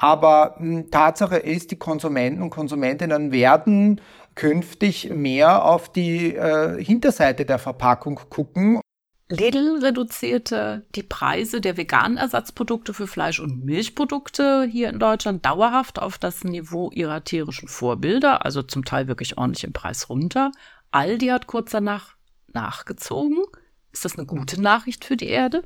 Aber 0.00 0.54
hm, 0.56 0.90
Tatsache 0.90 1.36
ist, 1.36 1.70
die 1.70 1.76
Konsumenten 1.76 2.42
und 2.42 2.48
Konsumentinnen 2.48 3.32
werden 3.32 4.00
künftig 4.40 5.10
mehr 5.10 5.66
auf 5.66 5.92
die 5.92 6.34
äh, 6.34 6.82
Hinterseite 6.82 7.44
der 7.44 7.58
Verpackung 7.58 8.18
gucken. 8.30 8.80
Lidl 9.28 9.80
reduzierte 9.82 10.86
die 10.94 11.02
Preise 11.02 11.60
der 11.60 11.76
veganen 11.76 12.16
Ersatzprodukte 12.16 12.94
für 12.94 13.06
Fleisch- 13.06 13.38
und 13.38 13.66
Milchprodukte 13.66 14.64
hier 14.64 14.88
in 14.88 14.98
Deutschland 14.98 15.44
dauerhaft 15.44 16.00
auf 16.00 16.16
das 16.16 16.42
Niveau 16.42 16.90
ihrer 16.90 17.22
tierischen 17.22 17.68
Vorbilder, 17.68 18.46
also 18.46 18.62
zum 18.62 18.86
Teil 18.86 19.08
wirklich 19.08 19.36
ordentlich 19.36 19.64
im 19.64 19.74
Preis 19.74 20.08
runter. 20.08 20.52
Aldi 20.90 21.26
hat 21.26 21.46
kurz 21.46 21.72
danach 21.72 22.16
nachgezogen. 22.54 23.44
Ist 23.92 24.06
das 24.06 24.16
eine 24.16 24.26
gute 24.26 24.58
Nachricht 24.58 25.04
für 25.04 25.18
die 25.18 25.28
Erde? 25.28 25.62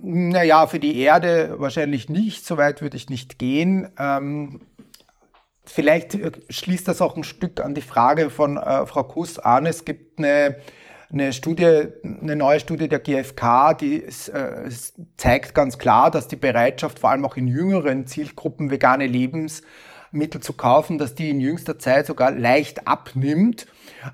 Naja, 0.00 0.68
für 0.68 0.78
die 0.78 0.96
Erde 0.98 1.56
wahrscheinlich 1.58 2.08
nicht. 2.08 2.46
So 2.46 2.56
weit 2.58 2.80
würde 2.80 2.96
ich 2.96 3.10
nicht 3.10 3.40
gehen. 3.40 3.90
Ähm, 3.98 4.60
vielleicht 5.68 6.14
äh, 6.14 6.32
schließt 6.48 6.88
das 6.88 7.00
auch 7.00 7.16
ein 7.16 7.24
Stück 7.24 7.60
an 7.60 7.74
die 7.74 7.82
Frage 7.82 8.30
von 8.30 8.56
äh, 8.56 8.86
Frau 8.86 9.04
Kuss 9.04 9.38
an. 9.38 9.66
Es 9.66 9.84
gibt 9.84 10.18
eine, 10.18 10.56
eine 11.12 11.32
Studie, 11.32 11.88
eine 12.02 12.36
neue 12.36 12.60
Studie 12.60 12.88
der 12.88 12.98
GfK, 12.98 13.74
die 13.74 14.02
äh, 14.04 14.70
zeigt 15.16 15.54
ganz 15.54 15.78
klar, 15.78 16.10
dass 16.10 16.28
die 16.28 16.36
Bereitschaft 16.36 16.98
vor 16.98 17.10
allem 17.10 17.24
auch 17.24 17.36
in 17.36 17.46
jüngeren 17.46 18.06
Zielgruppen 18.06 18.70
vegane 18.70 19.06
Lebensmittel 20.12 20.40
zu 20.40 20.52
kaufen, 20.52 20.98
dass 20.98 21.14
die 21.14 21.30
in 21.30 21.40
jüngster 21.40 21.78
Zeit 21.78 22.06
sogar 22.06 22.30
leicht 22.30 22.86
abnimmt. 22.86 23.66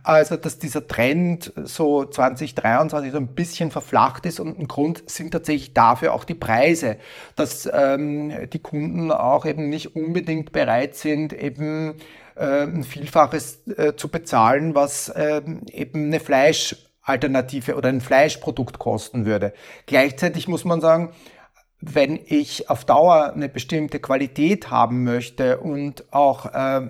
Also, 0.03 0.37
dass 0.37 0.59
dieser 0.59 0.87
Trend 0.87 1.53
so 1.57 2.05
2023 2.05 3.13
so 3.13 3.19
ein 3.19 3.29
bisschen 3.29 3.71
verflacht 3.71 4.25
ist 4.27 4.41
und 4.41 4.59
ein 4.59 4.69
Grund 4.69 5.09
sind 5.11 5.33
tatsächlich 5.33 5.75
dafür 5.75 6.15
auch 6.15 6.25
die 6.25 6.35
Preise, 6.35 6.97
dass 7.37 7.69
ähm, 7.73 8.33
die 8.53 8.61
Kunden 8.61 9.11
auch 9.13 9.45
eben 9.45 9.69
nicht 9.69 9.95
unbedingt 9.95 10.53
bereit 10.53 10.95
sind, 10.95 11.33
eben 11.33 11.97
äh, 12.37 12.63
ein 12.63 12.85
Vielfaches 12.85 13.67
äh, 13.77 13.95
zu 13.95 14.09
bezahlen, 14.09 14.75
was 14.75 15.11
äh, 15.11 15.43
eben 15.71 16.07
eine 16.07 16.21
Fleischalternative 16.21 17.77
oder 17.77 17.91
ein 17.91 18.01
Fleischprodukt 18.01 18.79
kosten 18.79 19.27
würde. 19.27 19.53
Gleichzeitig 19.87 20.49
muss 20.49 20.65
man 20.65 20.81
sagen, 20.81 21.13
wenn 21.93 22.19
ich 22.25 22.71
auf 22.71 22.85
Dauer 22.85 23.33
eine 23.35 23.49
bestimmte 23.49 24.01
Qualität 24.01 24.71
haben 24.71 25.05
möchte 25.05 25.59
und 25.59 26.13
auch 26.13 26.47
äh, 26.47 26.89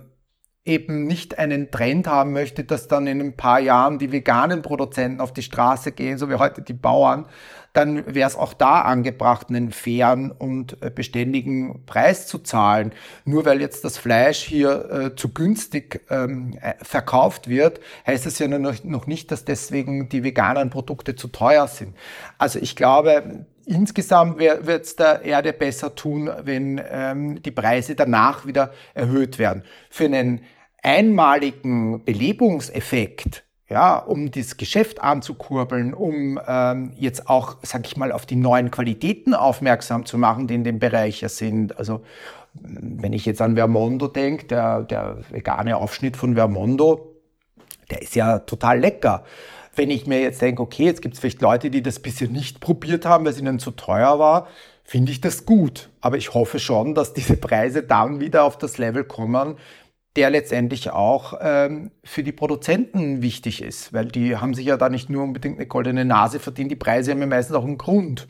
eben 0.64 1.06
nicht 1.06 1.38
einen 1.38 1.70
Trend 1.70 2.06
haben 2.06 2.32
möchte, 2.32 2.64
dass 2.64 2.88
dann 2.88 3.06
in 3.06 3.20
ein 3.20 3.36
paar 3.36 3.60
Jahren 3.60 3.98
die 3.98 4.12
veganen 4.12 4.62
Produzenten 4.62 5.20
auf 5.20 5.32
die 5.32 5.42
Straße 5.42 5.92
gehen, 5.92 6.16
so 6.16 6.30
wie 6.30 6.36
heute 6.36 6.62
die 6.62 6.72
Bauern, 6.72 7.26
dann 7.74 8.14
wäre 8.14 8.28
es 8.28 8.36
auch 8.36 8.54
da 8.54 8.82
angebracht, 8.82 9.48
einen 9.50 9.72
fairen 9.72 10.30
und 10.30 10.80
äh, 10.80 10.90
beständigen 10.90 11.84
Preis 11.84 12.26
zu 12.26 12.38
zahlen. 12.38 12.92
Nur 13.24 13.44
weil 13.44 13.60
jetzt 13.60 13.84
das 13.84 13.98
Fleisch 13.98 14.42
hier 14.42 14.90
äh, 14.90 15.16
zu 15.16 15.34
günstig 15.34 16.02
ähm, 16.08 16.56
äh, 16.60 16.74
verkauft 16.82 17.48
wird, 17.48 17.80
heißt 18.06 18.26
es 18.26 18.38
ja 18.38 18.46
noch 18.48 19.06
nicht, 19.06 19.32
dass 19.32 19.44
deswegen 19.44 20.08
die 20.08 20.22
veganen 20.22 20.70
Produkte 20.70 21.16
zu 21.16 21.28
teuer 21.28 21.66
sind. 21.66 21.94
Also 22.38 22.58
ich 22.60 22.76
glaube, 22.76 23.44
Insgesamt 23.66 24.38
wird 24.38 24.85
es 24.85 24.97
der 24.97 25.23
Erde 25.23 25.52
besser 25.52 25.94
tun, 25.94 26.30
wenn 26.42 26.80
ähm, 26.90 27.42
die 27.42 27.50
Preise 27.50 27.94
danach 27.94 28.47
wieder 28.47 28.73
erhöht 28.94 29.38
werden. 29.38 29.62
Für 29.90 30.04
einen 30.04 30.40
einmaligen 30.83 32.04
Belebungseffekt, 32.04 33.44
ja, 33.68 33.97
um 33.97 34.30
das 34.30 34.59
Geschäft 34.59 35.00
anzukurbeln, 35.00 35.94
um 35.94 36.38
ähm, 36.47 36.92
jetzt 36.97 37.28
auch, 37.28 37.56
sag 37.62 37.87
ich 37.87 37.97
mal, 37.97 38.12
auf 38.12 38.26
die 38.26 38.37
neuen 38.37 38.71
Qualitäten 38.71 39.35
aufmerksam 39.35 40.04
zu 40.04 40.18
machen, 40.18 40.47
die 40.47 40.54
in 40.54 40.64
dem 40.64 40.78
Bereich 40.78 41.23
ja 41.23 41.30
sind. 41.30 41.78
Also 41.78 42.02
wenn 42.52 43.12
ich 43.12 43.25
jetzt 43.26 43.40
an 43.40 43.56
Vermondo 43.56 44.09
denke, 44.09 44.47
der, 44.47 44.83
der 44.83 45.18
vegane 45.30 45.76
Aufschnitt 45.76 46.16
von 46.16 46.35
Vermondo, 46.35 47.16
der 47.90 48.02
ist 48.02 48.14
ja 48.14 48.40
total 48.40 48.78
lecker. 48.78 49.25
Wenn 49.76 49.90
ich 49.90 50.06
mir 50.06 50.20
jetzt 50.20 50.40
denke, 50.40 50.62
okay, 50.62 50.84
jetzt 50.84 51.02
gibt 51.02 51.14
es 51.14 51.20
vielleicht 51.20 51.42
Leute, 51.42 51.70
die 51.70 51.82
das 51.82 52.00
bisher 52.00 52.28
nicht 52.28 52.60
probiert 52.60 53.06
haben, 53.06 53.24
weil 53.24 53.32
es 53.32 53.40
ihnen 53.40 53.58
zu 53.58 53.72
teuer 53.72 54.18
war, 54.18 54.48
finde 54.84 55.12
ich 55.12 55.20
das 55.20 55.46
gut. 55.46 55.90
Aber 56.00 56.16
ich 56.16 56.34
hoffe 56.34 56.58
schon, 56.58 56.94
dass 56.94 57.14
diese 57.14 57.36
Preise 57.36 57.82
dann 57.82 58.20
wieder 58.20 58.44
auf 58.44 58.58
das 58.58 58.78
Level 58.78 59.04
kommen, 59.04 59.56
der 60.16 60.30
letztendlich 60.30 60.90
auch 60.90 61.34
ähm, 61.40 61.90
für 62.04 62.22
die 62.22 62.32
Produzenten 62.32 63.20
wichtig 63.20 63.62
ist, 63.62 63.92
weil 63.92 64.06
die 64.06 64.36
haben 64.36 64.54
sich 64.54 64.66
ja 64.66 64.76
da 64.76 64.88
nicht 64.88 65.10
nur 65.10 65.24
unbedingt 65.24 65.58
eine 65.58 65.66
goldene 65.66 66.04
Nase 66.04 66.38
verdient, 66.38 66.70
die 66.70 66.76
Preise 66.76 67.10
haben 67.10 67.20
ja 67.20 67.26
meistens 67.26 67.56
auch 67.56 67.64
einen 67.64 67.78
Grund. 67.78 68.28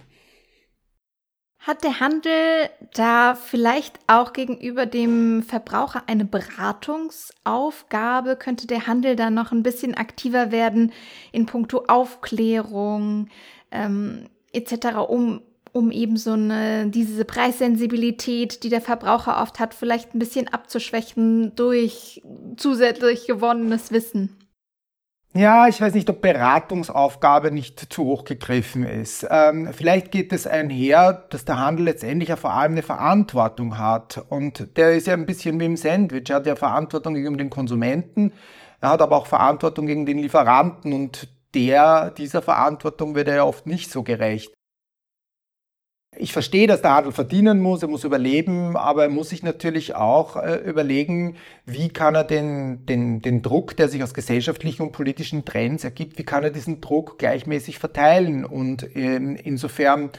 Hat 1.67 1.83
der 1.83 1.99
Handel 1.99 2.69
da 2.93 3.35
vielleicht 3.35 3.99
auch 4.07 4.35
gegenüber 4.35 4.85
dem 4.85 5.43
Verbraucher 5.43 6.03
eine 6.07 6.27
Beratungsaufgabe? 6.27 8.37
Könnte 8.37 8.67
der 8.67 8.87
Handel 8.87 9.17
da 9.17 9.31
noch 9.31 9.51
ein 9.51 9.63
bisschen 9.63 9.95
aktiver 9.95 10.53
werden 10.53 10.93
in 11.33 11.47
puncto 11.47 11.85
Aufklärung 11.89 13.29
ähm, 13.71 14.29
etc., 14.53 14.99
um 15.09 15.41
um 15.73 15.91
eben 15.91 16.17
so 16.17 16.35
eine, 16.35 16.89
diese 16.89 17.25
Preissensibilität, 17.25 18.63
die 18.63 18.69
der 18.69 18.81
Verbraucher 18.81 19.43
oft 19.43 19.59
hat, 19.59 19.75
vielleicht 19.75 20.15
ein 20.15 20.21
bisschen 20.21 20.47
abzuschwächen 20.47 21.57
durch 21.57 22.23
zusätzlich 22.57 23.27
gewonnenes 23.27 23.91
Wissen. 23.91 24.44
Ja, 25.37 25.67
ich 25.67 25.81
weiß 25.81 25.95
nicht, 25.95 26.09
ob 26.11 26.21
Beratungsaufgabe 26.21 27.51
nicht 27.51 27.93
zu 27.93 28.05
hoch 28.05 28.25
gegriffen 28.25 28.85
ist. 28.85 29.27
Ähm, 29.29 29.71
vielleicht 29.73 30.13
geht 30.13 30.33
es 30.33 30.47
einher, 30.47 31.25
dass 31.31 31.45
der 31.45 31.59
Handel 31.59 31.87
letztendlich 31.87 32.29
ja 32.29 32.37
vor 32.37 32.53
allem 32.53 32.73
eine 32.73 32.83
Verantwortung 32.83 33.77
hat. 33.77 34.25
Und 34.29 34.77
der 34.77 34.95
ist 34.95 35.09
ja 35.09 35.15
ein 35.15 35.27
bisschen 35.27 35.59
wie 35.59 35.65
im 35.65 35.77
Sandwich. 35.77 36.31
Er 36.31 36.37
hat 36.37 36.47
ja 36.47 36.55
Verantwortung 36.55 37.15
gegenüber 37.15 37.39
den 37.39 37.51
Konsumenten, 37.51 38.33
er 38.81 38.91
hat 38.91 39.03
aber 39.03 39.17
auch 39.17 39.27
Verantwortung 39.27 39.87
gegen 39.87 40.07
den 40.07 40.19
Lieferanten 40.19 40.93
und 40.93 41.27
der, 41.55 42.11
dieser 42.11 42.43
Verantwortung 42.43 43.17
wird 43.17 43.27
er 43.27 43.37
ja 43.37 43.45
oft 43.45 43.67
nicht 43.67 43.91
so 43.91 44.05
gerecht. 44.05 44.54
Ich 46.17 46.33
verstehe, 46.33 46.67
dass 46.67 46.83
der 46.83 46.95
Handel 46.95 47.13
verdienen 47.13 47.61
muss, 47.61 47.83
er 47.83 47.89
muss 47.89 48.05
überleben, 48.05 48.77
aber 48.77 49.05
er 49.05 49.09
muss 49.09 49.31
sich 49.31 49.43
natürlich 49.43 49.95
auch 49.95 50.37
äh, 50.37 50.57
überlegen, 50.57 51.37
wie 51.67 51.89
kann 51.89 52.15
er 52.15 52.25
den, 52.25 52.87
den, 52.87 53.21
den 53.21 53.43
Druck, 53.43 53.77
der 53.77 53.89
sich 53.89 54.03
aus 54.03 54.15
gesellschaftlichen 54.15 54.83
und 54.83 54.93
politischen 54.93 55.45
Trends 55.45 55.83
ergibt, 55.83 56.19
wie 56.19 56.25
kann 56.25 56.45
er 56.45 56.51
diesen 56.51 56.81
Druck 56.81 57.19
gleichmäßig 57.19 57.79
verteilen. 57.79 58.45
Und 58.45 58.87
ähm, 58.95 59.37
insofern 59.43 60.11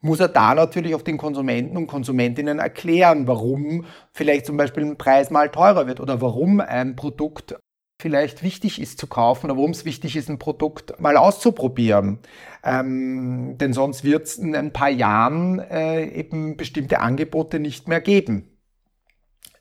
muss 0.00 0.20
er 0.20 0.28
da 0.28 0.54
natürlich 0.54 0.94
auch 0.94 1.02
den 1.02 1.18
Konsumenten 1.18 1.76
und 1.76 1.86
Konsumentinnen 1.86 2.58
erklären, 2.58 3.26
warum 3.26 3.84
vielleicht 4.12 4.46
zum 4.46 4.56
Beispiel 4.56 4.84
ein 4.84 4.98
Preis 4.98 5.30
mal 5.30 5.50
teurer 5.50 5.86
wird 5.86 6.00
oder 6.00 6.20
warum 6.20 6.60
ein 6.60 6.96
Produkt 6.96 7.56
vielleicht 8.00 8.42
wichtig 8.42 8.80
ist 8.80 8.98
zu 8.98 9.06
kaufen 9.06 9.46
oder 9.46 9.56
warum 9.56 9.70
es 9.70 9.84
wichtig 9.84 10.16
ist, 10.16 10.28
ein 10.28 10.38
Produkt 10.38 10.98
mal 11.00 11.16
auszuprobieren. 11.16 12.18
Ähm, 12.64 13.56
denn 13.58 13.72
sonst 13.72 14.04
wird 14.04 14.26
es 14.26 14.36
in 14.36 14.56
ein 14.56 14.72
paar 14.72 14.90
Jahren 14.90 15.58
äh, 15.60 16.04
eben 16.06 16.56
bestimmte 16.56 17.00
Angebote 17.00 17.60
nicht 17.60 17.88
mehr 17.88 18.00
geben. 18.00 18.48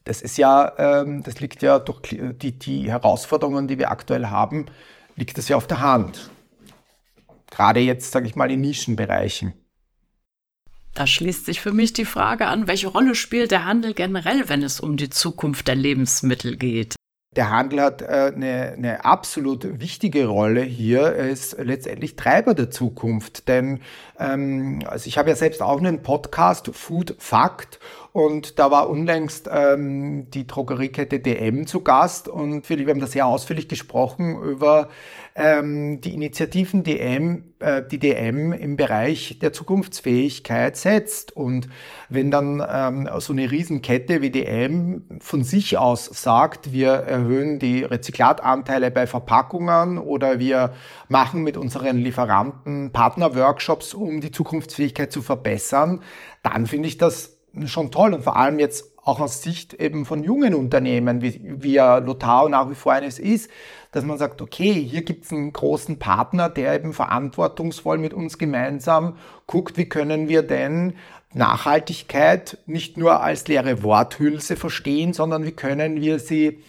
Das 0.05 0.22
ist 0.22 0.38
ja, 0.38 0.74
ähm, 0.77 1.24
das 1.24 1.39
liegt 1.39 1.62
ja 1.62 1.79
durch 1.79 2.01
die, 2.01 2.58
die 2.58 2.89
Herausforderungen, 2.89 3.67
die 3.67 3.77
wir 3.77 3.91
aktuell 3.91 4.27
haben, 4.27 4.65
liegt 5.15 5.38
das 5.38 5.50
ja 5.50 5.58
auf 5.58 5.67
der 5.67 5.81
Hand. 5.81 6.31
Gerade 7.51 7.79
jetzt, 7.79 8.12
sage 8.12 8.27
ich 8.27 8.36
mal, 8.36 8.50
in 8.50 8.62
Nischenbereichen. 8.62 9.53
Da 10.93 11.05
schließt 11.05 11.46
sich 11.46 11.62
für 11.62 11.72
mich 11.72 11.93
die 11.93 12.05
Frage 12.05 12.48
an, 12.48 12.67
welche 12.67 12.88
Rolle 12.88 13.15
spielt 13.15 13.51
der 13.51 13.65
Handel 13.65 13.93
generell, 13.93 14.50
wenn 14.50 14.63
es 14.63 14.79
um 14.79 14.98
die 14.98 15.10
Zukunft 15.10 15.67
der 15.67 15.75
Lebensmittel 15.75 16.58
geht? 16.58 16.96
Der 17.36 17.51
Handel 17.51 17.81
hat 17.81 18.01
äh, 18.01 18.31
eine, 18.36 18.74
eine 18.75 19.05
absolut 19.05 19.79
wichtige 19.79 20.25
Rolle 20.25 20.62
hier. 20.62 21.01
Er 21.01 21.29
ist 21.29 21.57
letztendlich 21.59 22.15
Treiber 22.15 22.55
der 22.55 22.71
Zukunft. 22.71 23.48
Denn 23.48 23.81
ähm, 24.17 24.81
also 24.88 25.05
ich 25.05 25.19
habe 25.19 25.29
ja 25.29 25.36
selbst 25.36 25.62
auch 25.62 25.77
einen 25.77 26.01
Podcast, 26.01 26.71
Food 26.74 27.15
Fact, 27.19 27.79
Und 28.12 28.58
da 28.58 28.72
war 28.72 28.89
unlängst 28.89 29.50
ähm, 29.51 30.32
die 30.32 30.48
Drogeriekette 30.48 31.20
DM 31.20 31.68
zu 31.68 31.82
Gast 31.82 32.28
und 32.28 32.68
wir 32.68 32.88
haben 32.88 33.00
da 33.00 33.06
sehr 33.06 33.28
ausführlich 33.28 33.68
gesprochen 33.68 34.42
über 34.42 34.89
ähm, 35.36 36.01
die 36.01 36.16
Initiativen 36.16 36.84
DM, 36.84 37.54
äh, 37.60 37.84
die 37.84 38.00
DM 38.00 38.51
im 38.51 38.78
Bereich 38.78 39.38
der 39.39 39.54
Zukunftsfähigkeit 39.54 40.75
setzt. 40.75 41.36
Und 41.36 41.70
wenn 42.10 42.32
dann 42.32 42.66
ähm, 42.68 43.10
so 43.20 43.32
eine 43.32 43.51
Riesenkette 43.51 44.24
wie 44.24 44.32
DM 44.32 45.04
von 45.20 45.44
sich 45.44 45.78
aus 45.78 46.06
sagt, 46.06 46.74
wir 46.74 46.89
erhöhen 46.89 47.60
die 47.60 47.84
Rezyklatanteile 47.84 48.89
bei 48.89 49.06
Verpackungen 49.06 50.00
oder 50.00 50.39
wir 50.39 50.74
machen 51.10 51.44
mit 51.44 51.58
unseren 51.58 51.98
Lieferanten 51.98 52.92
Partnerworkshops, 52.92 53.94
um 53.94 54.20
die 54.20 54.32
Zukunftsfähigkeit 54.32 55.12
zu 55.12 55.22
verbessern, 55.22 56.01
dann 56.42 56.66
finde 56.66 56.88
ich 56.88 56.98
das 56.98 57.38
schon 57.65 57.91
toll 57.91 58.13
und 58.13 58.24
vor 58.24 58.38
allem 58.38 58.60
jetzt 58.60 58.91
auch 59.03 59.20
aus 59.20 59.41
Sicht 59.41 59.74
eben 59.74 60.06
von 60.06 60.24
jungen 60.24 60.53
Unternehmen, 60.53 61.22
wie, 61.22 61.41
wie 61.44 61.74
ja 61.74 61.98
Lotao 61.98 62.48
nach 62.48 62.70
wie 62.70 62.75
vor 62.75 62.94
eines 62.94 63.18
ist, 63.18 63.50
dass 63.91 64.03
man 64.03 64.18
sagt, 64.18 64.41
okay, 64.41 64.74
hier 64.74 65.01
gibt 65.01 65.25
es 65.25 65.32
einen 65.32 65.51
großen 65.51 65.98
Partner, 65.98 66.50
der 66.50 66.75
eben 66.75 66.94
verantwortungsvoll 66.94 67.98
mit 67.98 68.13
uns 68.13 68.38
gemeinsam 68.38 69.18
guckt, 69.48 69.77
wie 69.77 69.89
können 69.89 70.29
wir 70.29 70.44
denn 70.44 70.94
Nachhaltigkeit 71.34 72.58
nicht 72.65 72.98
nur 72.98 73.22
als 73.22 73.48
leere 73.48 73.84
Worthülse 73.84 74.56
verstehen, 74.56 75.13
sondern 75.13 75.46
wie 75.46 75.51
können 75.51 76.01
wir 76.01 76.20
sie 76.20 76.60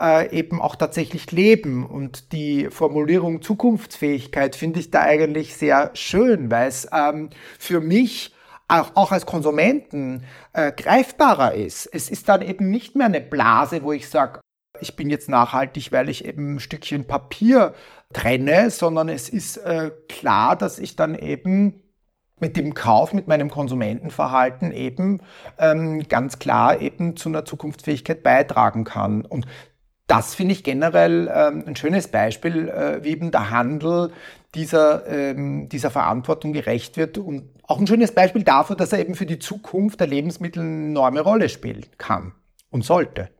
äh, 0.00 0.34
eben 0.36 0.60
auch 0.60 0.76
tatsächlich 0.76 1.30
leben. 1.32 1.84
Und 1.84 2.32
die 2.32 2.68
Formulierung 2.70 3.42
Zukunftsfähigkeit 3.42 4.56
finde 4.56 4.80
ich 4.80 4.90
da 4.90 5.02
eigentlich 5.02 5.56
sehr 5.56 5.90
schön, 5.94 6.50
weil 6.50 6.68
es 6.68 6.88
ähm, 6.92 7.30
für 7.58 7.80
mich 7.80 8.32
auch, 8.70 8.92
auch 8.94 9.12
als 9.12 9.26
Konsumenten 9.26 10.24
äh, 10.52 10.72
greifbarer 10.72 11.54
ist. 11.54 11.86
Es 11.86 12.10
ist 12.10 12.28
dann 12.28 12.42
eben 12.42 12.70
nicht 12.70 12.96
mehr 12.96 13.06
eine 13.06 13.20
Blase, 13.20 13.82
wo 13.82 13.92
ich 13.92 14.08
sage, 14.08 14.40
ich 14.80 14.96
bin 14.96 15.10
jetzt 15.10 15.28
nachhaltig, 15.28 15.92
weil 15.92 16.08
ich 16.08 16.24
eben 16.24 16.54
ein 16.54 16.60
Stückchen 16.60 17.06
Papier 17.06 17.74
trenne, 18.12 18.70
sondern 18.70 19.08
es 19.08 19.28
ist 19.28 19.58
äh, 19.58 19.90
klar, 20.08 20.56
dass 20.56 20.78
ich 20.78 20.96
dann 20.96 21.14
eben 21.14 21.82
mit 22.40 22.56
dem 22.56 22.72
Kauf, 22.74 23.12
mit 23.12 23.28
meinem 23.28 23.50
Konsumentenverhalten 23.50 24.72
eben 24.72 25.20
ähm, 25.58 26.08
ganz 26.08 26.38
klar 26.38 26.80
eben 26.80 27.16
zu 27.16 27.28
einer 27.28 27.44
Zukunftsfähigkeit 27.44 28.22
beitragen 28.22 28.84
kann. 28.84 29.26
Und 29.26 29.46
das 30.10 30.34
finde 30.34 30.52
ich 30.52 30.64
generell 30.64 31.30
ähm, 31.32 31.64
ein 31.68 31.76
schönes 31.76 32.08
Beispiel, 32.08 32.68
äh, 32.68 33.04
wie 33.04 33.10
eben 33.10 33.30
der 33.30 33.50
Handel 33.50 34.10
dieser, 34.56 35.06
ähm, 35.06 35.68
dieser 35.68 35.90
Verantwortung 35.90 36.52
gerecht 36.52 36.96
wird 36.96 37.16
und 37.16 37.48
auch 37.68 37.78
ein 37.78 37.86
schönes 37.86 38.12
Beispiel 38.12 38.42
dafür, 38.42 38.74
dass 38.74 38.92
er 38.92 38.98
eben 38.98 39.14
für 39.14 39.26
die 39.26 39.38
Zukunft 39.38 40.00
der 40.00 40.08
Lebensmittel 40.08 40.62
eine 40.62 40.86
enorme 40.86 41.20
Rolle 41.20 41.48
spielen 41.48 41.86
kann 41.98 42.32
und 42.70 42.84
sollte. 42.84 43.30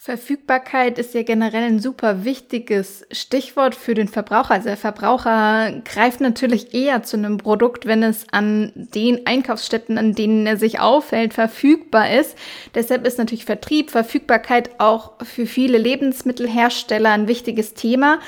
Verfügbarkeit 0.00 0.96
ist 0.96 1.12
ja 1.12 1.24
generell 1.24 1.64
ein 1.64 1.80
super 1.80 2.24
wichtiges 2.24 3.04
Stichwort 3.10 3.74
für 3.74 3.94
den 3.94 4.06
Verbraucher. 4.06 4.54
Also 4.54 4.68
der 4.68 4.76
Verbraucher 4.76 5.82
greift 5.84 6.20
natürlich 6.20 6.72
eher 6.72 7.02
zu 7.02 7.16
einem 7.16 7.36
Produkt, 7.36 7.84
wenn 7.84 8.04
es 8.04 8.24
an 8.30 8.70
den 8.74 9.26
Einkaufsstätten, 9.26 9.98
an 9.98 10.14
denen 10.14 10.46
er 10.46 10.56
sich 10.56 10.78
aufhält, 10.78 11.34
verfügbar 11.34 12.12
ist. 12.12 12.38
Deshalb 12.76 13.04
ist 13.08 13.18
natürlich 13.18 13.44
Vertrieb, 13.44 13.90
Verfügbarkeit 13.90 14.78
auch 14.78 15.14
für 15.24 15.46
viele 15.46 15.78
Lebensmittelhersteller 15.78 17.10
ein 17.10 17.26
wichtiges 17.26 17.74
Thema. 17.74 18.20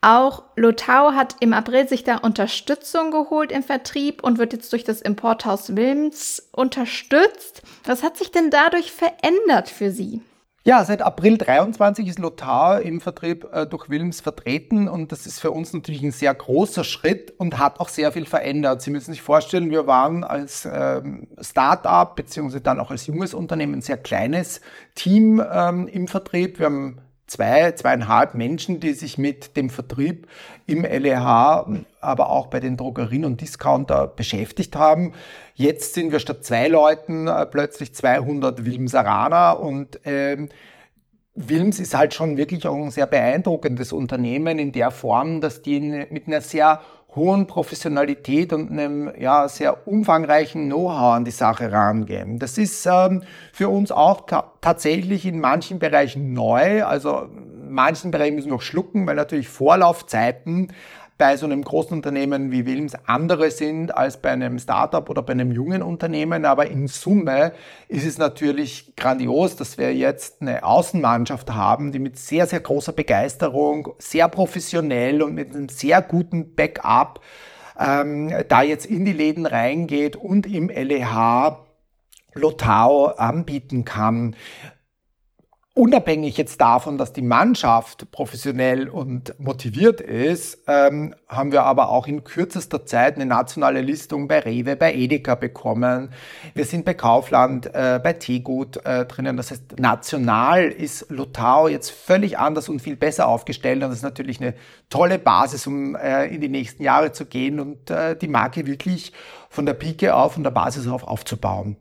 Auch 0.00 0.44
Lotau 0.56 1.12
hat 1.12 1.36
im 1.40 1.52
April 1.52 1.86
sich 1.88 2.04
da 2.04 2.16
Unterstützung 2.16 3.10
geholt 3.10 3.52
im 3.52 3.62
Vertrieb 3.62 4.24
und 4.24 4.38
wird 4.38 4.54
jetzt 4.54 4.72
durch 4.72 4.82
das 4.82 5.02
Importhaus 5.02 5.76
Wilms 5.76 6.48
unterstützt. 6.52 7.60
Was 7.84 8.02
hat 8.02 8.16
sich 8.16 8.30
denn 8.32 8.48
dadurch 8.48 8.90
verändert 8.92 9.68
für 9.68 9.90
Sie? 9.90 10.22
Ja, 10.64 10.84
seit 10.84 11.02
April 11.02 11.38
23 11.38 12.06
ist 12.06 12.20
Lothar 12.20 12.82
im 12.82 13.00
Vertrieb 13.00 13.48
äh, 13.52 13.66
durch 13.66 13.90
Wilms 13.90 14.20
vertreten 14.20 14.86
und 14.86 15.10
das 15.10 15.26
ist 15.26 15.40
für 15.40 15.50
uns 15.50 15.72
natürlich 15.72 16.04
ein 16.04 16.12
sehr 16.12 16.32
großer 16.32 16.84
Schritt 16.84 17.34
und 17.36 17.58
hat 17.58 17.80
auch 17.80 17.88
sehr 17.88 18.12
viel 18.12 18.26
verändert. 18.26 18.80
Sie 18.80 18.92
müssen 18.92 19.10
sich 19.10 19.22
vorstellen, 19.22 19.70
wir 19.70 19.88
waren 19.88 20.22
als 20.22 20.68
ähm, 20.72 21.26
Start-up 21.40 22.14
beziehungsweise 22.14 22.60
dann 22.60 22.78
auch 22.78 22.92
als 22.92 23.08
junges 23.08 23.34
Unternehmen 23.34 23.74
ein 23.74 23.82
sehr 23.82 23.96
kleines 23.96 24.60
Team 24.94 25.42
ähm, 25.52 25.88
im 25.88 26.06
Vertrieb. 26.06 26.60
Wir 26.60 26.66
haben 26.66 27.00
zwei, 27.26 27.72
zweieinhalb 27.72 28.34
Menschen, 28.34 28.80
die 28.80 28.92
sich 28.92 29.18
mit 29.18 29.56
dem 29.56 29.70
Vertrieb 29.70 30.26
im 30.66 30.84
LEH, 30.84 31.66
aber 32.00 32.30
auch 32.30 32.46
bei 32.48 32.60
den 32.60 32.76
Drogerien 32.76 33.24
und 33.24 33.40
Discounter 33.40 34.06
beschäftigt 34.06 34.76
haben. 34.76 35.12
Jetzt 35.54 35.94
sind 35.94 36.12
wir 36.12 36.20
statt 36.20 36.44
zwei 36.44 36.68
Leuten 36.68 37.28
äh, 37.28 37.46
plötzlich 37.46 37.94
200 37.94 38.64
Wilmsaraner 38.64 39.60
und 39.60 40.00
ähm, 40.04 40.48
Wilms 41.34 41.80
ist 41.80 41.94
halt 41.94 42.12
schon 42.12 42.36
wirklich 42.36 42.66
auch 42.66 42.76
ein 42.76 42.90
sehr 42.90 43.06
beeindruckendes 43.06 43.92
Unternehmen 43.92 44.58
in 44.58 44.72
der 44.72 44.90
Form, 44.90 45.40
dass 45.40 45.62
die 45.62 45.80
mit 45.80 46.26
einer 46.26 46.42
sehr 46.42 46.82
hohen 47.14 47.46
Professionalität 47.46 48.52
und 48.52 48.70
einem 48.70 49.12
ja, 49.18 49.48
sehr 49.48 49.86
umfangreichen 49.86 50.66
Know-how 50.66 51.14
an 51.14 51.24
die 51.24 51.30
Sache 51.30 51.70
rangehen. 51.70 52.38
Das 52.38 52.56
ist 52.56 52.86
ähm, 52.86 53.22
für 53.52 53.68
uns 53.68 53.92
auch 53.92 54.26
tatsächlich 54.60 55.26
in 55.26 55.40
manchen 55.40 55.78
Bereichen 55.78 56.32
neu. 56.32 56.84
Also 56.84 57.28
manchen 57.68 58.10
Bereichen 58.10 58.36
müssen 58.36 58.48
wir 58.48 58.54
noch 58.54 58.62
schlucken, 58.62 59.06
weil 59.06 59.16
natürlich 59.16 59.48
Vorlaufzeiten 59.48 60.72
bei 61.22 61.36
so 61.36 61.46
einem 61.46 61.62
großen 61.62 61.92
Unternehmen 61.92 62.50
wie 62.50 62.66
Wilms 62.66 62.94
andere 63.06 63.52
sind 63.52 63.96
als 63.96 64.16
bei 64.16 64.30
einem 64.32 64.58
Startup 64.58 65.08
oder 65.08 65.22
bei 65.22 65.34
einem 65.34 65.52
jungen 65.52 65.80
Unternehmen. 65.80 66.44
Aber 66.44 66.66
in 66.66 66.88
Summe 66.88 67.52
ist 67.86 68.04
es 68.04 68.18
natürlich 68.18 68.96
grandios, 68.96 69.54
dass 69.54 69.78
wir 69.78 69.94
jetzt 69.94 70.42
eine 70.42 70.64
Außenmannschaft 70.64 71.54
haben, 71.54 71.92
die 71.92 72.00
mit 72.00 72.18
sehr, 72.18 72.48
sehr 72.48 72.58
großer 72.58 72.92
Begeisterung, 72.92 73.90
sehr 74.00 74.26
professionell 74.26 75.22
und 75.22 75.34
mit 75.34 75.54
einem 75.54 75.68
sehr 75.68 76.02
guten 76.02 76.56
Backup 76.56 77.20
ähm, 77.78 78.34
da 78.48 78.62
jetzt 78.62 78.86
in 78.86 79.04
die 79.04 79.12
Läden 79.12 79.46
reingeht 79.46 80.16
und 80.16 80.52
im 80.52 80.70
LEH 80.70 81.56
Lotao 82.34 83.06
anbieten 83.06 83.84
kann. 83.84 84.34
Unabhängig 85.74 86.36
jetzt 86.36 86.60
davon, 86.60 86.98
dass 86.98 87.14
die 87.14 87.22
Mannschaft 87.22 88.10
professionell 88.10 88.90
und 88.90 89.34
motiviert 89.40 90.02
ist, 90.02 90.58
ähm, 90.66 91.14
haben 91.26 91.50
wir 91.50 91.62
aber 91.62 91.88
auch 91.88 92.06
in 92.06 92.24
kürzester 92.24 92.84
Zeit 92.84 93.14
eine 93.14 93.24
nationale 93.24 93.80
Listung 93.80 94.28
bei 94.28 94.40
Rewe, 94.40 94.76
bei 94.76 94.92
Edeka 94.92 95.34
bekommen. 95.34 96.10
Wir 96.52 96.66
sind 96.66 96.84
bei 96.84 96.92
Kaufland, 96.92 97.68
äh, 97.68 97.98
bei 98.04 98.12
Teegut 98.12 98.84
äh, 98.84 99.06
drinnen. 99.06 99.38
Das 99.38 99.50
heißt, 99.50 99.78
national 99.78 100.64
ist 100.64 101.10
Lotao 101.10 101.68
jetzt 101.68 101.88
völlig 101.90 102.38
anders 102.38 102.68
und 102.68 102.82
viel 102.82 102.96
besser 102.96 103.26
aufgestellt. 103.26 103.82
Und 103.82 103.88
das 103.88 104.00
ist 104.00 104.04
natürlich 104.04 104.42
eine 104.42 104.52
tolle 104.90 105.18
Basis, 105.18 105.66
um 105.66 105.96
äh, 105.96 106.26
in 106.26 106.42
die 106.42 106.50
nächsten 106.50 106.82
Jahre 106.82 107.12
zu 107.12 107.24
gehen 107.24 107.60
und 107.60 107.88
äh, 107.88 108.14
die 108.14 108.28
Marke 108.28 108.66
wirklich 108.66 109.14
von 109.48 109.64
der 109.64 109.72
Pike 109.72 110.14
auf, 110.14 110.34
von 110.34 110.44
der 110.44 110.50
Basis 110.50 110.86
auf 110.86 111.02
aufzubauen. 111.04 111.78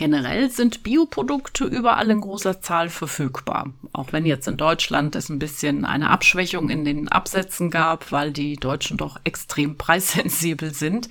Generell 0.00 0.50
sind 0.50 0.82
Bioprodukte 0.82 1.66
überall 1.66 2.10
in 2.10 2.22
großer 2.22 2.62
Zahl 2.62 2.88
verfügbar. 2.88 3.74
Auch 3.92 4.14
wenn 4.14 4.24
jetzt 4.24 4.48
in 4.48 4.56
Deutschland 4.56 5.14
es 5.14 5.28
ein 5.28 5.38
bisschen 5.38 5.84
eine 5.84 6.08
Abschwächung 6.08 6.70
in 6.70 6.86
den 6.86 7.08
Absätzen 7.08 7.68
gab, 7.68 8.10
weil 8.10 8.32
die 8.32 8.56
Deutschen 8.56 8.96
doch 8.96 9.20
extrem 9.24 9.76
preissensibel 9.76 10.72
sind. 10.72 11.10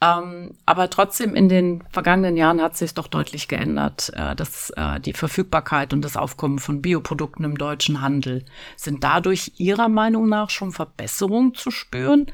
Ähm, 0.00 0.52
aber 0.64 0.90
trotzdem 0.90 1.34
in 1.34 1.48
den 1.48 1.82
vergangenen 1.90 2.36
Jahren 2.36 2.62
hat 2.62 2.76
sich 2.76 2.94
doch 2.94 3.08
deutlich 3.08 3.48
geändert, 3.48 4.12
äh, 4.14 4.36
dass 4.36 4.70
äh, 4.76 5.00
die 5.00 5.12
Verfügbarkeit 5.12 5.92
und 5.92 6.02
das 6.02 6.16
Aufkommen 6.16 6.60
von 6.60 6.82
Bioprodukten 6.82 7.44
im 7.44 7.58
deutschen 7.58 8.00
Handel 8.00 8.44
sind 8.76 9.02
dadurch 9.02 9.54
Ihrer 9.56 9.88
Meinung 9.88 10.28
nach 10.28 10.50
schon 10.50 10.70
Verbesserungen 10.70 11.56
zu 11.56 11.72
spüren? 11.72 12.26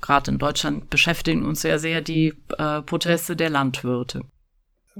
Gerade 0.00 0.30
in 0.30 0.38
Deutschland 0.38 0.90
beschäftigen 0.90 1.44
uns 1.44 1.64
ja 1.64 1.78
sehr 1.78 2.02
die 2.02 2.34
äh, 2.56 2.82
Proteste 2.82 3.34
der 3.34 3.50
Landwirte. 3.50 4.22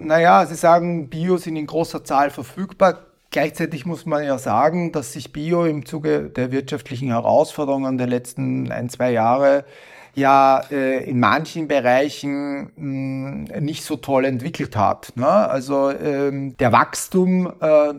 Naja, 0.00 0.46
Sie 0.46 0.54
sagen, 0.54 1.08
Bio 1.08 1.38
sind 1.38 1.56
in 1.56 1.66
großer 1.66 2.04
Zahl 2.04 2.30
verfügbar. 2.30 3.00
Gleichzeitig 3.30 3.84
muss 3.84 4.06
man 4.06 4.24
ja 4.24 4.38
sagen, 4.38 4.92
dass 4.92 5.12
sich 5.12 5.32
Bio 5.32 5.66
im 5.66 5.84
Zuge 5.84 6.30
der 6.30 6.52
wirtschaftlichen 6.52 7.08
Herausforderungen 7.08 7.98
der 7.98 8.06
letzten 8.06 8.70
ein, 8.70 8.88
zwei 8.88 9.10
Jahre 9.10 9.64
ja 10.14 10.62
äh, 10.70 11.04
in 11.04 11.20
manchen 11.20 11.68
Bereichen 11.68 12.70
mh, 12.76 13.54
hm, 13.56 13.64
nicht 13.64 13.84
so 13.84 13.96
toll 13.96 14.24
entwickelt 14.24 14.76
hat. 14.76 15.12
Ne? 15.16 15.26
Also 15.26 15.90
ähm, 15.90 16.56
der 16.58 16.72
Wachstum 16.72 17.52
äh, 17.60 17.92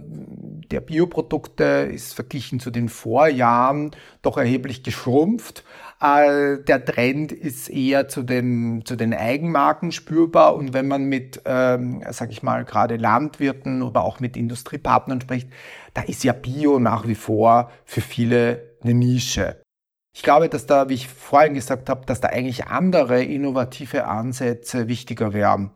der 0.71 0.81
Bioprodukte 0.81 1.89
ist 1.91 2.13
verglichen 2.13 2.59
zu 2.59 2.71
den 2.71 2.89
Vorjahren 2.89 3.91
doch 4.21 4.38
erheblich 4.38 4.83
geschrumpft. 4.83 5.63
Äh, 6.01 6.63
der 6.63 6.85
Trend 6.85 7.31
ist 7.31 7.69
eher 7.69 8.07
zu 8.07 8.23
den, 8.23 8.83
zu 8.85 8.95
den 8.95 9.13
Eigenmarken 9.13 9.91
spürbar. 9.91 10.55
Und 10.55 10.73
wenn 10.73 10.88
man 10.88 11.05
mit, 11.05 11.41
ähm, 11.45 12.03
sag 12.09 12.31
ich 12.31 12.41
mal, 12.41 12.63
gerade 12.63 12.95
Landwirten 12.95 13.81
oder 13.81 14.03
auch 14.03 14.19
mit 14.19 14.38
Industriepartnern 14.38 15.21
spricht, 15.21 15.49
da 15.93 16.01
ist 16.01 16.23
ja 16.23 16.33
Bio 16.33 16.79
nach 16.79 17.07
wie 17.07 17.15
vor 17.15 17.71
für 17.85 18.01
viele 18.01 18.77
eine 18.81 18.93
Nische. 18.93 19.62
Ich 20.15 20.23
glaube, 20.23 20.49
dass 20.49 20.65
da, 20.65 20.89
wie 20.89 20.95
ich 20.95 21.07
vorhin 21.07 21.53
gesagt 21.53 21.89
habe, 21.89 22.05
dass 22.05 22.21
da 22.21 22.29
eigentlich 22.29 22.67
andere 22.67 23.23
innovative 23.23 24.05
Ansätze 24.05 24.88
wichtiger 24.88 25.33
wären. 25.33 25.71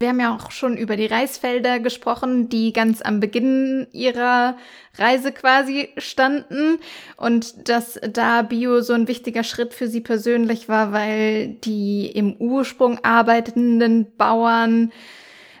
Wir 0.00 0.10
haben 0.10 0.20
ja 0.20 0.32
auch 0.32 0.52
schon 0.52 0.76
über 0.76 0.96
die 0.96 1.06
Reisfelder 1.06 1.80
gesprochen, 1.80 2.48
die 2.48 2.72
ganz 2.72 3.02
am 3.02 3.18
Beginn 3.18 3.88
ihrer 3.90 4.56
Reise 4.96 5.32
quasi 5.32 5.88
standen 5.96 6.78
und 7.16 7.68
dass 7.68 7.98
da 8.12 8.42
Bio 8.42 8.80
so 8.80 8.92
ein 8.92 9.08
wichtiger 9.08 9.42
Schritt 9.42 9.74
für 9.74 9.88
sie 9.88 10.00
persönlich 10.00 10.68
war, 10.68 10.92
weil 10.92 11.48
die 11.48 12.06
im 12.06 12.36
Ursprung 12.36 13.02
arbeitenden 13.02 14.16
Bauern 14.16 14.92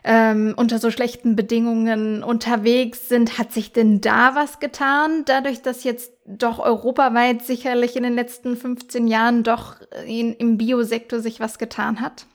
ähm, 0.04 0.54
unter 0.56 0.78
so 0.78 0.92
schlechten 0.92 1.34
Bedingungen 1.34 2.22
unterwegs 2.22 3.08
sind. 3.08 3.38
Hat 3.38 3.52
sich 3.52 3.72
denn 3.72 4.00
da 4.00 4.36
was 4.36 4.60
getan, 4.60 5.24
dadurch, 5.24 5.62
dass 5.62 5.82
jetzt 5.82 6.12
doch 6.26 6.60
europaweit 6.60 7.42
sicherlich 7.42 7.96
in 7.96 8.04
den 8.04 8.14
letzten 8.14 8.56
15 8.56 9.08
Jahren 9.08 9.42
doch 9.42 9.74
in, 10.06 10.32
im 10.34 10.58
Biosektor 10.58 11.18
sich 11.18 11.40
was 11.40 11.58
getan 11.58 12.00
hat? 12.00 12.26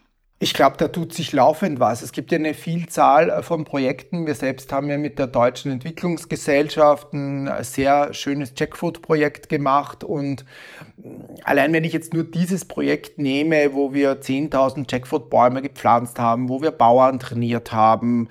Ich 0.44 0.54
glaube, 0.54 0.76
da 0.76 0.90
tut 0.90 1.14
sich 1.14 1.32
laufend 1.32 1.80
was. 1.80 2.02
Es 2.02 2.12
gibt 2.12 2.34
ja 2.34 2.38
eine 2.38 2.54
Vielzahl 2.54 3.30
äh, 3.30 3.42
von 3.44 3.64
Projekten. 3.64 4.28
Wir 4.28 4.36
selbst 4.36 4.74
haben 4.74 4.90
ja 4.90 4.98
mit 4.98 5.18
der 5.18 5.28
Deutschen 5.28 5.72
Entwicklungsgesellschaft 5.72 7.14
ein 7.14 7.50
sehr 7.62 8.14
schönes 8.14 8.52
Jackfruit-Projekt 8.54 9.48
gemacht. 9.48 10.04
Und 10.04 10.44
mm, 10.98 11.12
allein 11.46 11.72
wenn 11.72 11.86
ich 11.86 11.94
jetzt 11.94 12.14
nur 12.14 12.26
dieses 12.26 12.66
Projekt 12.66 13.20
nehme, 13.20 13.74
wo 13.74 13.94
wir 13.94 14.20
10.000 14.20 14.92
Jackfruit-Bäume 14.92 15.62
gepflanzt 15.62 16.20
haben, 16.20 16.50
wo 16.50 16.62
wir 16.62 16.72
Bauern 16.72 17.20
trainiert 17.20 17.72
haben. 17.72 18.28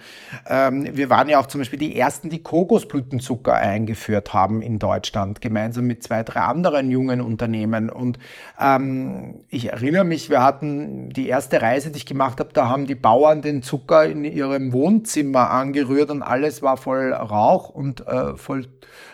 Ähm, 0.47 0.95
wir 0.95 1.09
waren 1.09 1.31
ja 1.31 1.41
auch 1.41 1.47
zum 1.47 1.63
Beispiel 1.63 1.79
die 1.79 1.99
ersten, 1.99 2.29
die 2.29 2.43
Kokosblütenzucker 2.43 3.55
eingeführt 3.55 4.35
haben 4.35 4.61
in 4.61 4.79
Deutschland, 4.79 5.41
gemeinsam 5.41 5.87
mit 5.87 6.03
zwei, 6.03 6.23
drei 6.25 6.41
anderen 6.41 6.91
jungen 6.91 7.23
Unternehmen. 7.23 7.89
Und 7.89 8.19
ähm, 8.61 9.37
ich 9.49 9.73
erinnere 9.73 10.05
mich, 10.05 10.29
wir 10.29 10.43
hatten 10.43 11.09
die 11.09 11.29
erste 11.29 11.63
Reise, 11.63 11.91
die 11.91 12.02
ich 12.03 12.07
gemacht 12.07 12.41
habe, 12.41 12.51
da 12.53 12.69
haben 12.69 12.87
die 12.87 12.95
Bauern 12.95 13.43
den 13.43 13.63
Zucker 13.63 14.05
in 14.05 14.25
ihrem 14.25 14.73
Wohnzimmer 14.73 15.51
angerührt 15.51 16.11
und 16.11 16.23
alles 16.23 16.63
war 16.63 16.77
voll 16.77 17.13
Rauch 17.13 17.71
und 17.71 18.07
äh, 18.07 18.37
voll, 18.37 18.67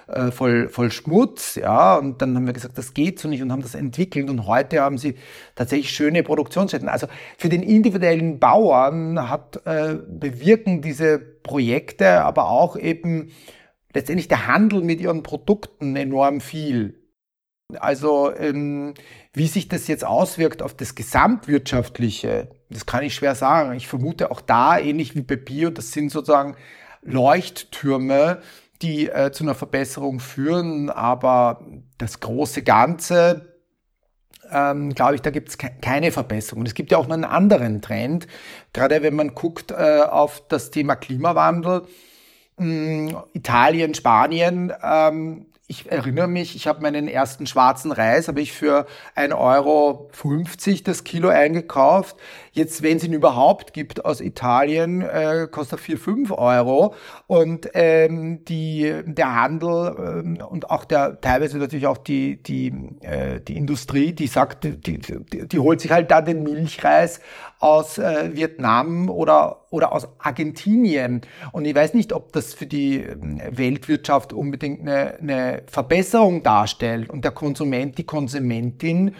äh, 0.08 0.30
voll, 0.30 0.68
voll 0.68 0.90
Schmutz. 0.90 1.54
Ja, 1.54 1.96
und 1.96 2.20
dann 2.20 2.34
haben 2.34 2.46
wir 2.46 2.52
gesagt, 2.52 2.78
das 2.78 2.94
geht 2.94 3.18
so 3.18 3.28
nicht 3.28 3.42
und 3.42 3.52
haben 3.52 3.62
das 3.62 3.74
entwickelt. 3.74 4.30
Und 4.30 4.46
heute 4.46 4.80
haben 4.80 4.98
sie 4.98 5.14
tatsächlich 5.54 5.90
schöne 5.90 6.22
Produktionsstätten. 6.22 6.88
Also 6.88 7.06
für 7.36 7.48
den 7.48 7.62
individuellen 7.62 8.38
Bauern 8.38 9.28
hat 9.28 9.60
äh, 9.66 9.96
bewirken 10.08 10.82
diese 10.82 11.18
Projekte, 11.18 12.22
aber 12.22 12.48
auch 12.48 12.76
eben 12.76 13.30
letztendlich 13.92 14.28
der 14.28 14.46
Handel 14.46 14.82
mit 14.82 15.00
ihren 15.00 15.22
Produkten 15.22 15.94
enorm 15.96 16.40
viel. 16.40 16.97
Also 17.76 18.34
ähm, 18.34 18.94
wie 19.34 19.46
sich 19.46 19.68
das 19.68 19.88
jetzt 19.88 20.04
auswirkt 20.04 20.62
auf 20.62 20.74
das 20.74 20.94
Gesamtwirtschaftliche, 20.94 22.48
das 22.70 22.86
kann 22.86 23.04
ich 23.04 23.14
schwer 23.14 23.34
sagen. 23.34 23.74
Ich 23.74 23.88
vermute 23.88 24.30
auch 24.30 24.40
da, 24.40 24.78
ähnlich 24.78 25.14
wie 25.14 25.20
bei 25.20 25.36
Bio, 25.36 25.68
das 25.68 25.92
sind 25.92 26.10
sozusagen 26.10 26.56
Leuchttürme, 27.02 28.40
die 28.80 29.10
äh, 29.10 29.32
zu 29.32 29.44
einer 29.44 29.54
Verbesserung 29.54 30.18
führen. 30.18 30.88
Aber 30.88 31.62
das 31.98 32.20
große 32.20 32.62
Ganze, 32.62 33.58
ähm, 34.50 34.94
glaube 34.94 35.16
ich, 35.16 35.20
da 35.20 35.28
gibt 35.28 35.50
es 35.50 35.58
ke 35.58 35.70
keine 35.82 36.10
Verbesserung. 36.10 36.64
Es 36.64 36.72
gibt 36.72 36.90
ja 36.90 36.96
auch 36.96 37.06
noch 37.06 37.14
einen 37.14 37.24
anderen 37.24 37.82
Trend, 37.82 38.28
gerade 38.72 39.02
wenn 39.02 39.14
man 39.14 39.34
guckt 39.34 39.72
äh, 39.72 40.00
auf 40.08 40.42
das 40.48 40.70
Thema 40.70 40.96
Klimawandel. 40.96 41.82
Hm, 42.56 43.14
Italien, 43.34 43.94
Spanien 43.94 44.72
ähm, 44.82 45.48
ich 45.70 45.92
erinnere 45.92 46.28
mich, 46.28 46.56
ich 46.56 46.66
habe 46.66 46.80
meinen 46.80 47.08
ersten 47.08 47.46
schwarzen 47.46 47.92
Reis, 47.92 48.26
habe 48.26 48.40
ich 48.40 48.52
für 48.52 48.86
1,50 49.14 49.36
Euro 49.36 50.10
das 50.82 51.04
Kilo 51.04 51.28
eingekauft. 51.28 52.16
Jetzt, 52.58 52.82
wenn 52.82 52.96
es 52.96 53.04
ihn 53.04 53.12
überhaupt 53.12 53.72
gibt 53.72 54.04
aus 54.04 54.20
Italien, 54.20 55.00
äh, 55.00 55.46
kostet 55.48 55.78
er 55.78 55.82
4, 55.82 55.98
5 55.98 56.32
Euro. 56.32 56.92
Und 57.28 57.70
ähm, 57.74 58.44
die, 58.46 58.92
der 59.04 59.36
Handel 59.36 59.94
ähm, 59.96 60.38
und 60.44 60.68
auch 60.68 60.84
der 60.84 61.20
teilweise 61.20 61.58
natürlich 61.58 61.86
auch 61.86 61.98
die, 61.98 62.42
die, 62.42 62.74
äh, 63.02 63.40
die 63.40 63.56
Industrie, 63.56 64.12
die 64.12 64.26
sagt, 64.26 64.64
die, 64.64 64.76
die, 64.76 64.98
die 65.46 65.58
holt 65.60 65.80
sich 65.80 65.92
halt 65.92 66.10
da 66.10 66.20
den 66.20 66.42
Milchreis 66.42 67.20
aus 67.60 67.98
äh, 67.98 68.34
Vietnam 68.34 69.08
oder, 69.08 69.66
oder 69.70 69.92
aus 69.92 70.08
Argentinien. 70.18 71.20
Und 71.52 71.64
ich 71.64 71.76
weiß 71.76 71.94
nicht, 71.94 72.12
ob 72.12 72.32
das 72.32 72.54
für 72.54 72.66
die 72.66 72.96
ähm, 72.96 73.40
Weltwirtschaft 73.52 74.32
unbedingt 74.32 74.80
eine, 74.80 75.14
eine 75.20 75.62
Verbesserung 75.68 76.42
darstellt. 76.42 77.08
Und 77.08 77.24
der 77.24 77.30
Konsument, 77.30 77.98
die 77.98 78.04
Konsumentin, 78.04 79.14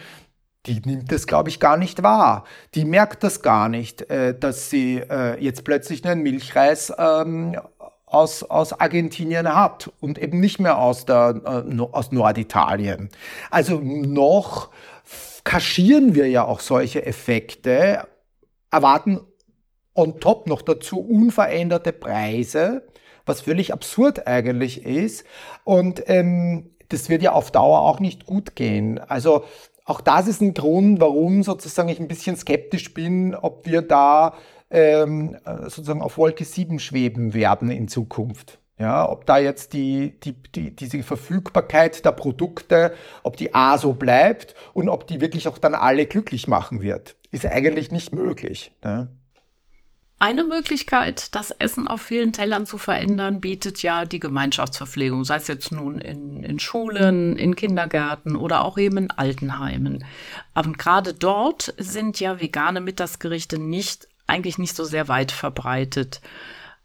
die 0.68 0.80
nimmt 0.84 1.10
das, 1.10 1.26
glaube 1.26 1.48
ich, 1.48 1.60
gar 1.60 1.76
nicht 1.76 2.02
wahr. 2.02 2.44
Die 2.74 2.84
merkt 2.84 3.24
das 3.24 3.42
gar 3.42 3.68
nicht, 3.68 4.02
äh, 4.10 4.38
dass 4.38 4.70
sie 4.70 4.98
äh, 4.98 5.42
jetzt 5.42 5.64
plötzlich 5.64 6.06
einen 6.06 6.22
Milchreis 6.22 6.92
ähm, 6.98 7.58
aus, 8.04 8.42
aus 8.42 8.78
Argentinien 8.78 9.54
hat 9.54 9.90
und 10.00 10.18
eben 10.18 10.40
nicht 10.40 10.60
mehr 10.60 10.78
aus, 10.78 11.06
der, 11.06 11.64
äh, 11.68 11.80
aus 11.92 12.12
Norditalien. 12.12 13.08
Also 13.50 13.80
noch 13.80 14.70
kaschieren 15.44 16.14
wir 16.14 16.28
ja 16.28 16.44
auch 16.44 16.60
solche 16.60 17.06
Effekte, 17.06 18.06
erwarten 18.70 19.20
on 19.94 20.20
top 20.20 20.46
noch 20.46 20.62
dazu 20.62 21.00
unveränderte 21.00 21.92
Preise, 21.92 22.86
was 23.24 23.40
völlig 23.40 23.72
absurd 23.72 24.26
eigentlich 24.26 24.84
ist. 24.84 25.24
Und 25.64 26.02
ähm, 26.06 26.70
das 26.88 27.08
wird 27.08 27.22
ja 27.22 27.32
auf 27.32 27.50
Dauer 27.50 27.80
auch 27.80 28.00
nicht 28.00 28.26
gut 28.26 28.56
gehen. 28.56 28.98
Also 28.98 29.44
auch 29.88 30.02
das 30.02 30.28
ist 30.28 30.42
ein 30.42 30.52
Grund, 30.52 31.00
warum 31.00 31.42
sozusagen 31.42 31.88
ich 31.88 31.98
ein 31.98 32.08
bisschen 32.08 32.36
skeptisch 32.36 32.92
bin, 32.92 33.34
ob 33.34 33.66
wir 33.66 33.80
da 33.80 34.34
ähm, 34.70 35.38
sozusagen 35.62 36.02
auf 36.02 36.18
Wolke 36.18 36.44
7 36.44 36.78
schweben 36.78 37.32
werden 37.32 37.70
in 37.70 37.88
Zukunft. 37.88 38.58
Ja, 38.78 39.08
ob 39.08 39.26
da 39.26 39.38
jetzt 39.38 39.72
die, 39.72 40.20
die, 40.20 40.34
die, 40.54 40.76
diese 40.76 41.02
Verfügbarkeit 41.02 42.04
der 42.04 42.12
Produkte, 42.12 42.92
ob 43.24 43.36
die 43.36 43.54
A 43.54 43.76
so 43.78 43.94
bleibt 43.94 44.54
und 44.72 44.88
ob 44.88 45.06
die 45.06 45.20
wirklich 45.20 45.48
auch 45.48 45.58
dann 45.58 45.74
alle 45.74 46.06
glücklich 46.06 46.46
machen 46.46 46.80
wird, 46.82 47.16
ist 47.32 47.44
eigentlich 47.46 47.90
nicht 47.90 48.12
möglich. 48.12 48.72
Ne? 48.84 49.08
Eine 50.20 50.42
Möglichkeit, 50.42 51.34
das 51.36 51.52
Essen 51.52 51.86
auf 51.86 52.02
vielen 52.02 52.32
Tellern 52.32 52.66
zu 52.66 52.76
verändern, 52.76 53.40
bietet 53.40 53.82
ja 53.84 54.04
die 54.04 54.18
Gemeinschaftsverpflegung, 54.18 55.24
sei 55.24 55.36
es 55.36 55.46
jetzt 55.46 55.70
nun 55.70 56.00
in, 56.00 56.42
in 56.42 56.58
Schulen, 56.58 57.36
in 57.36 57.54
Kindergärten 57.54 58.34
oder 58.34 58.64
auch 58.64 58.78
eben 58.78 58.96
in 58.96 59.10
Altenheimen. 59.12 60.04
Aber 60.54 60.72
gerade 60.72 61.14
dort 61.14 61.72
sind 61.78 62.18
ja 62.18 62.40
vegane 62.40 62.80
Mittagsgerichte 62.80 63.60
nicht, 63.60 64.08
eigentlich 64.26 64.58
nicht 64.58 64.74
so 64.74 64.82
sehr 64.82 65.06
weit 65.06 65.30
verbreitet. 65.30 66.20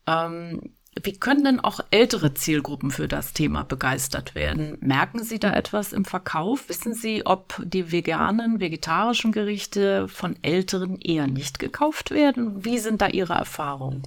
Ähm, 0.05 0.73
wie 1.01 1.13
können 1.13 1.43
denn 1.43 1.60
auch 1.60 1.79
ältere 1.91 2.34
Zielgruppen 2.34 2.91
für 2.91 3.08
das 3.08 3.34
Thema 3.34 3.63
begeistert 3.63 4.36
werden? 4.36 4.77
Merken 4.82 5.23
Sie 5.23 5.39
da 5.39 5.53
etwas 5.53 5.93
im 5.93 6.06
Verkauf? 6.06 6.69
Wissen 6.69 6.93
Sie, 6.93 7.25
ob 7.25 7.62
die 7.63 7.91
veganen, 7.91 8.60
vegetarischen 8.60 9.32
Gerichte 9.32 10.08
von 10.08 10.36
Älteren 10.43 10.99
eher 10.99 11.27
nicht 11.27 11.60
gekauft 11.60 12.12
werden? 12.12 12.63
Wie 12.63 12.77
sind 12.77 13.01
da 13.01 13.08
Ihre 13.08 13.34
Erfahrungen? 13.34 14.03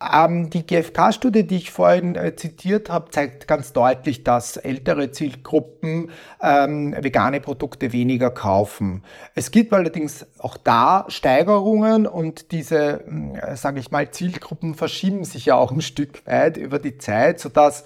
Ähm, 0.00 0.48
die 0.48 0.64
GfK-Studie, 0.64 1.44
die 1.44 1.56
ich 1.56 1.72
vorhin 1.72 2.14
äh, 2.14 2.36
zitiert 2.36 2.88
habe, 2.88 3.10
zeigt 3.10 3.48
ganz 3.48 3.72
deutlich, 3.72 4.22
dass 4.22 4.56
ältere 4.56 5.10
Zielgruppen 5.10 6.12
ähm, 6.40 6.94
vegane 7.00 7.40
Produkte 7.40 7.92
weniger 7.92 8.30
kaufen. 8.30 9.02
Es 9.34 9.50
gibt 9.50 9.72
allerdings 9.72 10.24
auch 10.38 10.56
da 10.56 11.04
Steigerungen 11.08 12.06
und 12.06 12.52
diese, 12.52 13.04
äh, 13.42 13.56
sage 13.56 13.80
ich 13.80 13.90
mal, 13.90 14.08
Zielgruppen 14.12 14.76
verschieben 14.76 15.24
sich 15.24 15.46
ja 15.46 15.56
auch 15.56 15.72
ein 15.72 15.80
Stück 15.80 16.24
weit 16.26 16.58
über 16.58 16.78
die 16.78 16.98
Zeit, 16.98 17.40
sodass 17.40 17.82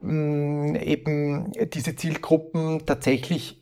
mh, 0.00 0.78
eben 0.80 1.50
diese 1.74 1.96
Zielgruppen 1.96 2.86
tatsächlich 2.86 3.55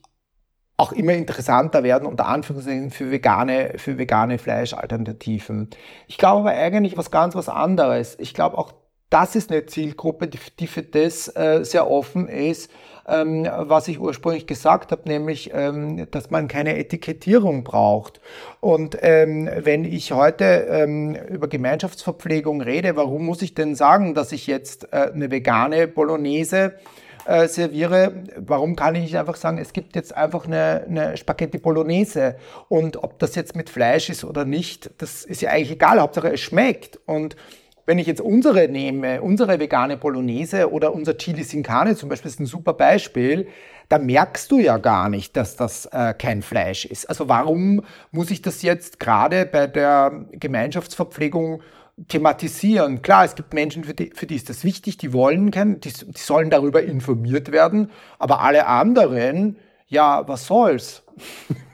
auch 0.77 0.93
immer 0.93 1.13
interessanter 1.13 1.85
werden, 1.85 2.07
unter 2.07 2.27
Anführungszeichen 2.27 2.91
für 2.91 3.11
vegane, 3.11 3.75
für 3.77 3.97
vegane 3.97 4.39
Fleischalternativen. 4.39 5.71
Ich 6.09 6.19
glaube 6.19 6.51
aber 6.51 6.59
eigentlich 6.59 6.97
was 6.97 7.11
ganz 7.11 7.35
was 7.35 7.49
anderes. 7.49 8.17
Ich 8.19 8.35
glaube 8.35 8.59
auch, 8.59 8.73
das 9.11 9.37
ist 9.37 9.53
eine 9.53 9.67
Zielgruppe, 9.67 10.27
die, 10.27 10.67
für 10.67 10.83
das 10.83 11.29
äh, 11.37 11.61
sehr 11.63 11.89
offen 11.89 12.27
ist, 12.27 12.69
ähm, 13.07 13.47
was 13.57 13.87
ich 13.87 14.01
ursprünglich 14.01 14.49
gesagt 14.49 14.91
habe, 14.91 15.03
nämlich, 15.09 15.53
ähm, 15.55 16.11
dass 16.11 16.31
man 16.31 16.49
keine 16.49 16.77
Etikettierung 16.77 17.63
braucht. 17.63 18.21
Und 18.61 18.99
ähm, 19.03 19.49
wenn 19.57 19.85
ich 19.85 20.11
heute 20.11 20.67
ähm, 20.69 21.15
über 21.15 21.47
Gemeinschaftsverpflegung 21.47 22.61
rede, 22.61 22.97
warum 22.97 23.25
muss 23.25 23.43
ich 23.43 23.55
denn 23.55 23.77
sagen, 23.77 24.15
dass 24.15 24.33
ich 24.33 24.49
jetzt 24.49 24.93
äh, 24.93 25.13
eine 25.15 25.31
vegane 25.31 25.87
Bolognese 25.87 26.75
äh, 27.27 27.49
serviere, 27.49 28.25
warum 28.37 28.77
kann 28.77 28.95
ich 28.95 29.03
nicht 29.03 29.17
einfach 29.17 29.37
sagen, 29.37 29.59
es 29.59 29.73
gibt 29.73 29.97
jetzt 29.97 30.17
einfach 30.17 30.47
eine, 30.47 30.85
eine 30.89 31.17
Spaghetti 31.17 31.59
Bolognese? 31.59 32.37
Und 32.69 33.03
ob 33.03 33.19
das 33.19 33.35
jetzt 33.35 33.57
mit 33.57 33.71
Fleisch 33.71 34.11
ist 34.11 34.25
oder 34.25 34.45
nicht, 34.45 34.91
das 34.99 35.25
ist 35.25 35.43
ja 35.43 35.51
eigentlich 35.51 35.73
egal, 35.73 36.01
Hauptsache 36.01 36.33
es 36.33 36.41
schmeckt. 36.41 36.99
Und 37.07 37.37
wenn 37.87 37.99
ich 37.99 38.07
jetzt 38.07 38.21
unsere 38.21 38.69
nehme, 38.69 39.21
unsere 39.21 39.59
vegane 39.59 39.97
Bolognese 39.97 40.71
oder 40.71 40.95
unser 40.95 41.19
Chili 41.19 41.45
Sin 41.45 41.63
Carne 41.63 41.97
zum 41.97 42.09
Beispiel 42.09 42.31
ist 42.31 42.41
ein 42.41 42.47
super 42.47 42.73
Beispiel, 42.73 43.49
da 43.89 43.99
merkst 43.99 44.51
du 44.51 44.59
ja 44.59 44.79
gar 44.79 45.09
nicht, 45.09 45.37
dass 45.37 45.57
das 45.57 45.87
äh, 45.87 46.15
kein 46.15 46.43
Fleisch 46.43 46.87
ist. 46.87 47.09
Also 47.09 47.29
warum 47.29 47.83
muss 48.11 48.31
ich 48.31 48.41
das 48.41 48.63
jetzt 48.63 48.99
gerade 48.99 49.45
bei 49.45 49.67
der 49.67 50.27
Gemeinschaftsverpflegung 50.33 51.63
thematisieren. 52.09 53.03
Klar, 53.03 53.25
es 53.25 53.35
gibt 53.35 53.55
Menschen, 53.55 53.85
für 53.85 53.95
die, 53.95 54.11
für 54.15 54.27
die 54.27 54.37
ist 54.37 54.49
das 54.49 54.65
wichtig, 54.65 54.99
die 54.99 55.13
wollen 55.13 55.51
kennen, 55.51 55.81
die, 55.81 55.93
die 55.93 56.19
sollen 56.19 56.51
darüber 56.51 56.83
informiert 56.83 57.53
werden, 57.53 57.91
aber 58.19 58.41
alle 58.41 58.67
anderen, 58.67 59.59
ja, 59.87 60.27
was 60.27 60.47
soll's? 60.47 61.05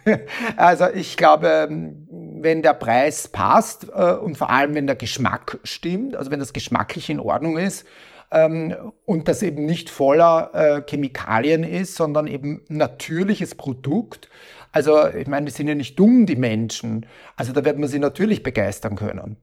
also 0.56 0.86
ich 0.92 1.16
glaube, 1.16 1.68
wenn 1.70 2.62
der 2.62 2.74
Preis 2.74 3.28
passt 3.28 3.88
äh, 3.94 4.12
und 4.12 4.36
vor 4.36 4.50
allem 4.50 4.74
wenn 4.74 4.86
der 4.86 4.96
Geschmack 4.96 5.58
stimmt, 5.64 6.16
also 6.16 6.30
wenn 6.30 6.40
das 6.40 6.52
geschmacklich 6.52 7.08
in 7.08 7.20
Ordnung 7.20 7.56
ist 7.56 7.86
ähm, 8.30 8.74
und 9.06 9.28
das 9.28 9.42
eben 9.42 9.64
nicht 9.64 9.90
voller 9.90 10.50
äh, 10.52 10.82
Chemikalien 10.88 11.64
ist, 11.64 11.94
sondern 11.94 12.26
eben 12.26 12.62
natürliches 12.68 13.54
Produkt. 13.54 14.28
Also 14.72 15.06
ich 15.08 15.26
meine, 15.26 15.46
die 15.46 15.52
sind 15.52 15.68
ja 15.68 15.74
nicht 15.74 15.98
dumm, 15.98 16.26
die 16.26 16.36
Menschen. 16.36 17.06
Also 17.36 17.52
da 17.52 17.64
wird 17.64 17.78
man 17.78 17.88
sie 17.88 17.98
natürlich 17.98 18.42
begeistern 18.42 18.96
können. 18.96 19.36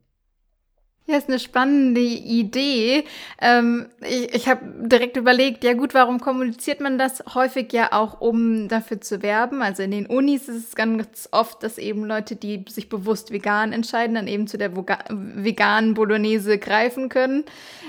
Ja, 1.10 1.16
ist 1.16 1.30
eine 1.30 1.40
spannende 1.40 2.02
Idee. 2.02 3.06
Ähm, 3.42 3.86
ich 4.02 4.34
ich 4.34 4.50
habe 4.50 4.62
direkt 4.90 5.16
überlegt, 5.16 5.64
ja 5.64 5.72
gut, 5.72 5.94
warum 5.94 6.20
kommuniziert 6.20 6.82
man 6.82 6.98
das 6.98 7.24
häufig 7.34 7.72
ja 7.72 7.94
auch, 7.94 8.20
um 8.20 8.68
dafür 8.68 9.00
zu 9.00 9.22
werben? 9.22 9.62
Also 9.62 9.84
in 9.84 9.92
den 9.92 10.06
Unis 10.06 10.50
ist 10.50 10.68
es 10.68 10.76
ganz 10.76 11.30
oft, 11.32 11.64
dass 11.64 11.78
eben 11.78 12.04
Leute, 12.04 12.36
die 12.36 12.66
sich 12.68 12.90
bewusst 12.90 13.32
vegan 13.32 13.72
entscheiden, 13.72 14.16
dann 14.16 14.28
eben 14.28 14.48
zu 14.48 14.58
der 14.58 14.76
veganen 14.76 15.94
Bolognese 15.94 16.58
greifen 16.58 17.08
können. 17.08 17.46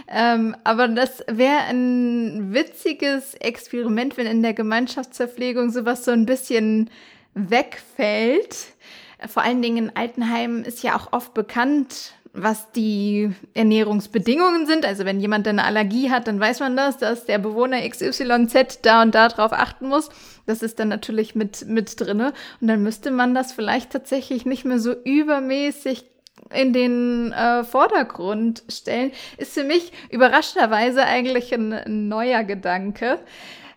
Ähm, 0.07 0.55
aber 0.63 0.87
das 0.87 1.25
wäre 1.27 1.65
ein 1.69 2.55
witziges 2.55 3.35
Experiment, 3.35 4.17
wenn 4.17 4.29
in 4.29 4.45
der 4.45 4.55
Gemeinschaftsverpflegung 4.55 5.71
sowas 5.71 6.05
so 6.05 6.13
ein 6.13 6.25
bisschen 6.25 6.89
wegfällt. 7.35 8.57
Vor 9.27 9.43
allen 9.43 9.61
Dingen 9.63 9.89
in 9.89 9.97
Altenheimen 9.97 10.65
ist 10.65 10.85
ja 10.85 10.95
auch 10.95 11.13
oft 11.13 11.35
bekannt, 11.35 12.13
was 12.33 12.71
die 12.73 13.31
Ernährungsbedingungen 13.55 14.67
sind. 14.67 14.85
Also 14.85 15.05
wenn 15.05 15.21
jemand 15.21 15.47
eine 15.49 15.65
Allergie 15.65 16.11
hat, 16.11 16.29
dann 16.29 16.41
weiß 16.41 16.61
man 16.61 16.77
das, 16.77 16.99
dass 16.99 17.27
der 17.27 17.39
Bewohner 17.39 17.89
XYZ 17.89 18.81
da 18.83 19.03
und 19.03 19.15
da 19.15 19.29
drauf 19.29 19.53
achten 19.53 19.89
muss. 19.89 20.11
Das 20.47 20.63
ist 20.63 20.79
dann 20.79 20.89
natürlich 20.89 21.35
mit, 21.35 21.67
mit 21.67 22.01
drinne. 22.01 22.33
Und 22.61 22.69
dann 22.69 22.83
müsste 22.83 23.11
man 23.11 23.35
das 23.35 23.53
vielleicht 23.53 23.91
tatsächlich 23.91 24.47
nicht 24.47 24.65
mehr 24.65 24.79
so 24.79 24.93
übermäßig 24.93 26.05
in 26.55 26.73
den 26.73 27.33
äh, 27.33 27.65
Vordergrund 27.65 28.63
stellen. 28.69 29.13
Ist 29.37 29.55
für 29.55 29.65
mich 29.65 29.93
überraschenderweise 30.11 31.05
eigentlich 31.05 31.53
ein, 31.53 31.73
ein 31.73 32.09
neuer 32.09 32.45
Gedanke. 32.45 33.19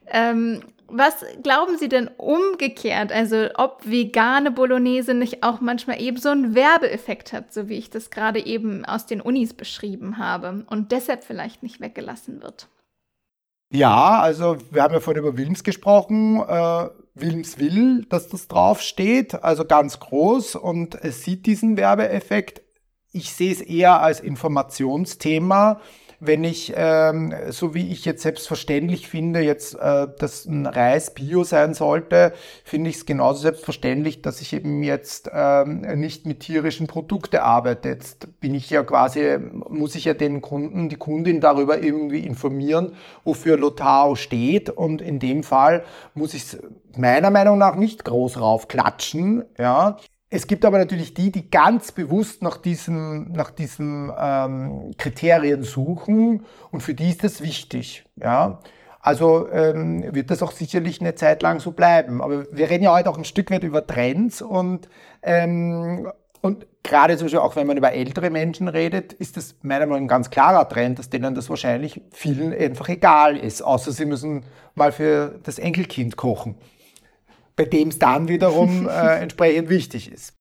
Ähm, 0.07 0.61
was 0.91 1.25
glauben 1.43 1.77
Sie 1.77 1.89
denn 1.89 2.09
umgekehrt? 2.17 3.11
Also 3.11 3.49
ob 3.55 3.81
vegane 3.85 4.51
Bolognese 4.51 5.13
nicht 5.13 5.43
auch 5.43 5.61
manchmal 5.61 6.01
eben 6.01 6.17
so 6.17 6.29
einen 6.29 6.55
Werbeeffekt 6.55 7.33
hat, 7.33 7.53
so 7.53 7.69
wie 7.69 7.77
ich 7.77 7.89
das 7.89 8.09
gerade 8.09 8.45
eben 8.45 8.85
aus 8.85 9.05
den 9.05 9.21
Unis 9.21 9.53
beschrieben 9.53 10.17
habe 10.17 10.65
und 10.69 10.91
deshalb 10.91 11.23
vielleicht 11.23 11.63
nicht 11.63 11.79
weggelassen 11.79 12.41
wird? 12.41 12.67
Ja, 13.73 14.19
also 14.19 14.57
wir 14.69 14.83
haben 14.83 14.93
ja 14.93 14.99
vorhin 14.99 15.23
über 15.23 15.37
Wilms 15.37 15.63
gesprochen. 15.63 16.41
Äh, 16.41 16.89
Wilms 17.15 17.57
will, 17.57 18.05
dass 18.09 18.27
das 18.27 18.47
draufsteht, 18.47 19.43
also 19.43 19.65
ganz 19.65 19.99
groß 19.99 20.55
und 20.55 20.95
es 20.95 21.23
sieht 21.23 21.45
diesen 21.45 21.77
Werbeeffekt. 21.77 22.61
Ich 23.13 23.33
sehe 23.33 23.51
es 23.51 23.61
eher 23.61 24.01
als 24.01 24.19
Informationsthema 24.19 25.81
wenn 26.23 26.43
ich, 26.43 26.71
ähm, 26.75 27.33
so 27.49 27.73
wie 27.73 27.91
ich 27.91 28.05
jetzt 28.05 28.21
selbstverständlich 28.21 29.07
finde, 29.09 29.39
jetzt, 29.39 29.73
äh, 29.73 30.07
dass 30.19 30.45
ein 30.45 30.67
Reis 30.67 31.15
Bio 31.15 31.43
sein 31.43 31.73
sollte, 31.73 32.33
finde 32.63 32.91
ich 32.91 32.97
es 32.97 33.05
genauso 33.07 33.41
selbstverständlich, 33.41 34.21
dass 34.21 34.39
ich 34.39 34.53
eben 34.53 34.83
jetzt 34.83 35.31
ähm, 35.33 35.81
nicht 35.99 36.27
mit 36.27 36.41
tierischen 36.41 36.85
Produkten 36.85 37.37
arbeite. 37.37 37.89
Jetzt 37.89 38.39
bin 38.39 38.53
ich 38.53 38.69
ja 38.69 38.83
quasi, 38.83 39.39
muss 39.67 39.95
ich 39.95 40.05
ja 40.05 40.13
den 40.13 40.41
Kunden, 40.41 40.89
die 40.89 40.95
Kundin 40.95 41.41
darüber 41.41 41.81
irgendwie 41.81 42.19
informieren, 42.19 42.93
wofür 43.23 43.57
Lotao 43.57 44.13
steht. 44.15 44.69
Und 44.69 45.01
in 45.01 45.17
dem 45.17 45.41
Fall 45.41 45.83
muss 46.13 46.35
ich 46.35 46.43
es 46.43 46.59
meiner 46.95 47.31
Meinung 47.31 47.57
nach 47.57 47.75
nicht 47.75 48.05
groß 48.05 48.39
raufklatschen, 48.39 49.43
ja. 49.57 49.97
Es 50.33 50.47
gibt 50.47 50.63
aber 50.63 50.77
natürlich 50.77 51.13
die, 51.13 51.29
die 51.29 51.51
ganz 51.51 51.91
bewusst 51.91 52.41
nach 52.41 52.55
diesen, 52.55 53.33
nach 53.33 53.51
diesen 53.51 54.09
ähm, 54.17 54.93
Kriterien 54.97 55.63
suchen 55.63 56.45
und 56.71 56.81
für 56.81 56.93
die 56.93 57.09
ist 57.09 57.25
das 57.25 57.41
wichtig. 57.41 58.05
Ja? 58.15 58.59
Also 59.01 59.49
ähm, 59.51 60.15
wird 60.15 60.31
das 60.31 60.41
auch 60.41 60.53
sicherlich 60.53 61.01
eine 61.01 61.15
Zeit 61.15 61.41
lang 61.41 61.59
so 61.59 61.71
bleiben. 61.71 62.21
Aber 62.21 62.45
wir 62.49 62.69
reden 62.69 62.85
ja 62.85 62.93
heute 62.93 63.09
auch 63.09 63.17
ein 63.17 63.25
Stück 63.25 63.51
weit 63.51 63.63
über 63.63 63.85
Trends 63.85 64.41
und, 64.41 64.87
ähm, 65.21 66.09
und 66.39 66.65
gerade 66.81 67.17
zum 67.17 67.25
Beispiel 67.25 67.39
auch 67.39 67.57
wenn 67.57 67.67
man 67.67 67.75
über 67.75 67.91
ältere 67.91 68.29
Menschen 68.29 68.69
redet, 68.69 69.11
ist 69.11 69.35
das 69.35 69.55
meiner 69.63 69.85
Meinung 69.85 70.03
nach 70.03 70.05
ein 70.05 70.07
ganz 70.07 70.29
klarer 70.29 70.69
Trend, 70.69 70.97
dass 70.97 71.09
denen 71.09 71.35
das 71.35 71.49
wahrscheinlich 71.49 71.99
vielen 72.11 72.53
einfach 72.53 72.87
egal 72.87 73.35
ist, 73.35 73.61
außer 73.63 73.91
sie 73.91 74.05
müssen 74.05 74.45
mal 74.75 74.93
für 74.93 75.41
das 75.43 75.59
Enkelkind 75.59 76.15
kochen 76.15 76.55
bei 77.61 77.65
dem 77.65 77.89
es 77.89 77.99
dann 77.99 78.27
wiederum 78.27 78.87
äh, 78.89 79.21
entsprechend 79.21 79.69
wichtig 79.69 80.11
ist. 80.11 80.33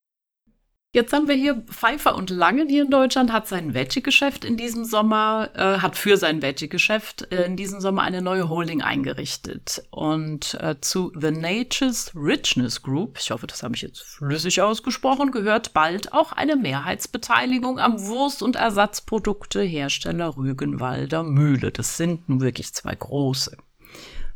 Jetzt 0.93 1.13
haben 1.13 1.29
wir 1.29 1.37
hier 1.37 1.63
Pfeiffer 1.67 2.17
und 2.17 2.31
Lange 2.31 2.67
hier 2.67 2.83
in 2.83 2.91
Deutschland, 2.91 3.31
hat 3.31 3.47
sein 3.47 3.75
Veggie-Geschäft 3.75 4.45
in 4.45 4.57
diesem 4.57 4.85
Sommer, 4.85 5.51
äh, 5.55 5.79
hat 5.79 5.97
für 5.97 6.17
sein 6.17 6.43
Veggie-Geschäft 6.43 7.31
äh, 7.31 7.45
in 7.45 7.57
diesem 7.57 7.81
Sommer 7.81 8.03
eine 8.03 8.23
neue 8.23 8.49
Holding 8.49 8.83
eingerichtet. 8.83 9.85
Und 9.91 10.55
äh, 10.61 10.81
zu 10.81 11.13
The 11.15 11.31
Nature's 11.31 12.11
Richness 12.17 12.83
Group, 12.83 13.19
ich 13.21 13.31
hoffe, 13.31 13.47
das 13.47 13.63
habe 13.63 13.77
ich 13.77 13.83
jetzt 13.83 14.01
flüssig 14.01 14.63
ausgesprochen, 14.63 15.31
gehört 15.31 15.75
bald 15.75 16.13
auch 16.13 16.33
eine 16.33 16.57
Mehrheitsbeteiligung 16.57 17.79
am 17.79 18.05
Wurst- 18.07 18.43
und 18.43 18.57
Ersatzprodukte-Hersteller 18.57 20.37
Rügenwalder 20.37 21.23
Mühle. 21.23 21.71
Das 21.71 21.99
sind 21.99 22.29
nun 22.29 22.41
wirklich 22.41 22.73
zwei 22.73 22.97
große. 22.97 23.57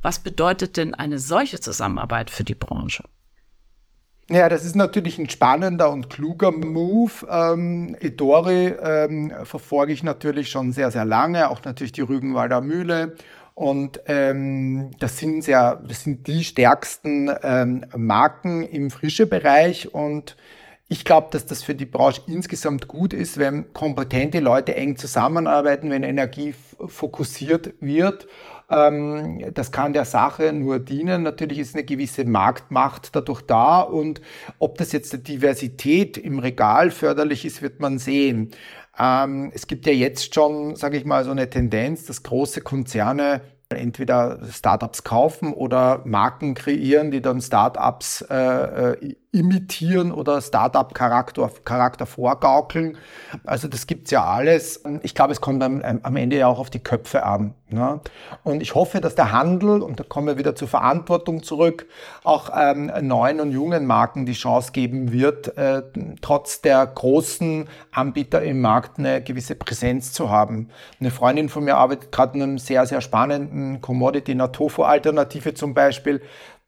Was 0.05 0.19
bedeutet 0.19 0.77
denn 0.77 0.93
eine 0.93 1.19
solche 1.19 1.61
Zusammenarbeit 1.61 2.29
für 2.29 2.45
die 2.45 2.55
Branche? 2.55 3.05
Ja, 4.29 4.51
das 4.51 4.63
ist 4.63 4.77
natürlich 4.77 5.19
ein 5.19 5.31
spannender 5.31 5.91
und 5.91 6.11
kluger 6.11 6.53
Move. 6.53 7.27
Ähm, 7.27 7.97
Edori 8.01 8.67
ähm, 8.67 9.33
verfolge 9.45 9.95
ich 9.95 10.03
natürlich 10.03 10.51
schon 10.51 10.73
sehr, 10.73 10.91
sehr 10.91 11.07
lange, 11.07 11.49
auch 11.49 11.65
natürlich 11.65 11.93
die 11.93 12.03
Rügenwalder 12.03 12.61
Mühle. 12.61 13.17
Und 13.55 13.99
ähm, 14.05 14.91
das 14.99 15.17
sind 15.17 15.43
sehr, 15.43 15.77
das 15.77 16.05
sind 16.05 16.27
die 16.27 16.45
stärksten 16.45 17.31
ähm, 17.43 17.87
Marken 17.97 18.63
im 18.63 18.91
frische 18.91 19.27
Bereich 19.27 19.95
und 19.95 20.37
ich 20.87 21.07
glaube, 21.07 21.29
dass 21.31 21.47
das 21.47 21.63
für 21.63 21.75
die 21.75 21.87
Branche 21.87 22.21
insgesamt 22.27 22.89
gut 22.89 23.15
ist, 23.15 23.39
wenn 23.39 23.73
kompetente 23.73 24.41
Leute 24.41 24.77
eng 24.77 24.99
zusammenarbeiten, 24.99 25.91
wenn 25.91 26.03
Energie 26.03 26.55
fokussiert 26.89 27.73
wird 27.81 28.27
ähm, 28.75 29.53
das 29.55 29.73
kann 29.73 29.93
der 29.93 30.05
Sache 30.05 30.53
nur 30.53 30.79
dienen. 30.79 31.23
Natürlich 31.23 31.59
ist 31.59 31.75
eine 31.75 31.85
gewisse 31.85 32.25
Marktmacht 32.25 33.15
dadurch 33.15 33.43
da 33.43 33.81
und 33.81 34.21
ob 34.59 34.79
das 34.79 34.93
jetzt 34.93 35.13
der 35.13 35.21
Diversität 35.21 36.17
im 36.17 36.39
Regal 36.39 36.91
förderlich 36.91 37.45
ist, 37.45 37.63
wird 37.63 37.81
man 37.81 37.99
sehen. 37.99 38.51
Ähm, 38.99 39.51
es 39.55 39.67
gibt 39.67 39.87
ja 39.87 39.93
jetzt 39.93 40.35
schon, 40.35 40.77
sage 40.77 40.97
ich 40.97 41.05
mal, 41.05 41.25
so 41.25 41.31
eine 41.31 41.51
Tendenz, 41.51 42.05
dass 42.07 42.23
große 42.23 42.61
Konzerne 42.61 43.43
entweder 43.71 44.41
Startups 44.51 45.05
kaufen 45.05 45.53
oder 45.53 46.03
Marken 46.05 46.55
kreieren, 46.55 47.11
die 47.11 47.21
dann 47.21 47.41
Startups 47.41 48.23
äh, 48.23 48.93
äh 48.93 49.17
imitieren 49.35 50.13
oder 50.13 50.41
Startup-Charakter 50.41 51.51
Charakter 51.65 52.07
vorgaukeln. 52.07 52.97
Also 53.45 53.69
das 53.69 53.87
gibt's 53.87 54.11
ja 54.11 54.25
alles. 54.25 54.83
Ich 55.03 55.15
glaube, 55.15 55.33
es 55.33 55.41
kommt 55.41 55.63
am, 55.63 55.83
am 55.83 56.17
Ende 56.17 56.37
ja 56.37 56.47
auch 56.47 56.59
auf 56.59 56.71
die 56.71 56.79
Köpfe 56.79 57.25
an. 57.25 57.55
Ne? 57.75 58.01
Und 58.45 58.63
ich 58.63 58.75
hoffe, 58.75 59.01
dass 59.01 59.17
der 59.17 59.33
Handel, 59.33 59.83
und 59.83 59.99
da 59.99 60.05
kommen 60.05 60.29
wir 60.29 60.39
wieder 60.39 60.55
zur 60.55 60.69
Verantwortung 60.69 61.43
zurück, 61.43 61.87
auch 62.23 62.51
ähm, 62.57 62.91
neuen 63.03 63.41
und 63.41 63.51
jungen 63.51 63.87
Marken 63.87 64.27
die 64.27 64.33
Chance 64.33 64.71
geben 64.73 65.13
wird, 65.13 65.57
äh, 65.59 65.83
trotz 66.21 66.61
der 66.61 66.87
großen 66.87 67.69
Anbieter 67.91 68.43
im 68.43 68.61
Markt 68.61 68.99
eine 68.99 69.23
gewisse 69.23 69.57
Präsenz 69.57 70.13
zu 70.13 70.31
haben. 70.31 70.69
Eine 71.01 71.11
Freundin 71.11 71.49
von 71.49 71.65
mir 71.65 71.77
arbeitet 71.77 72.13
gerade 72.13 72.37
in 72.37 72.43
einem 72.43 72.59
sehr, 72.59 72.87
sehr 72.87 73.01
spannenden 73.01 73.81
Commodity, 73.81 74.33
einer 74.33 74.53
Tofu-Alternative 74.53 75.55
zum 75.55 75.75
Beispiel, 75.75 76.23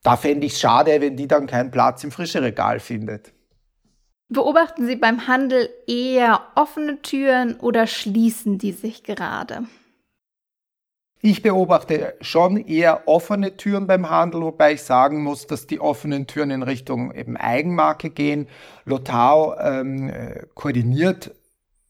da 0.07 0.15
fände 0.15 0.47
ich 0.47 0.53
es 0.53 0.61
schade, 0.61 1.01
wenn 1.01 1.17
die 1.17 1.27
dann 1.27 1.47
keinen 1.47 1.69
Platz 1.69 2.01
im 2.05 2.11
frischen 2.11 2.41
Regal 2.41 2.79
findet. 2.79 3.33
Beobachten 4.29 4.87
Sie 4.87 4.95
beim 4.95 5.27
Handel 5.27 5.69
eher 5.85 6.43
offene 6.55 7.01
Türen 7.01 7.59
oder 7.59 7.87
schließen 7.87 8.57
die 8.57 8.71
sich 8.71 9.03
gerade? 9.03 9.65
Ich 11.19 11.41
beobachte 11.41 12.15
schon 12.21 12.55
eher 12.55 13.05
offene 13.09 13.57
Türen 13.57 13.85
beim 13.85 14.09
Handel, 14.09 14.43
wobei 14.43 14.73
ich 14.73 14.83
sagen 14.83 15.23
muss, 15.23 15.45
dass 15.45 15.67
die 15.67 15.81
offenen 15.81 16.25
Türen 16.25 16.51
in 16.51 16.63
Richtung 16.63 17.13
eben 17.13 17.35
Eigenmarke 17.35 18.09
gehen. 18.09 18.47
Lotau 18.85 19.59
ähm, 19.59 20.09
koordiniert 20.53 21.35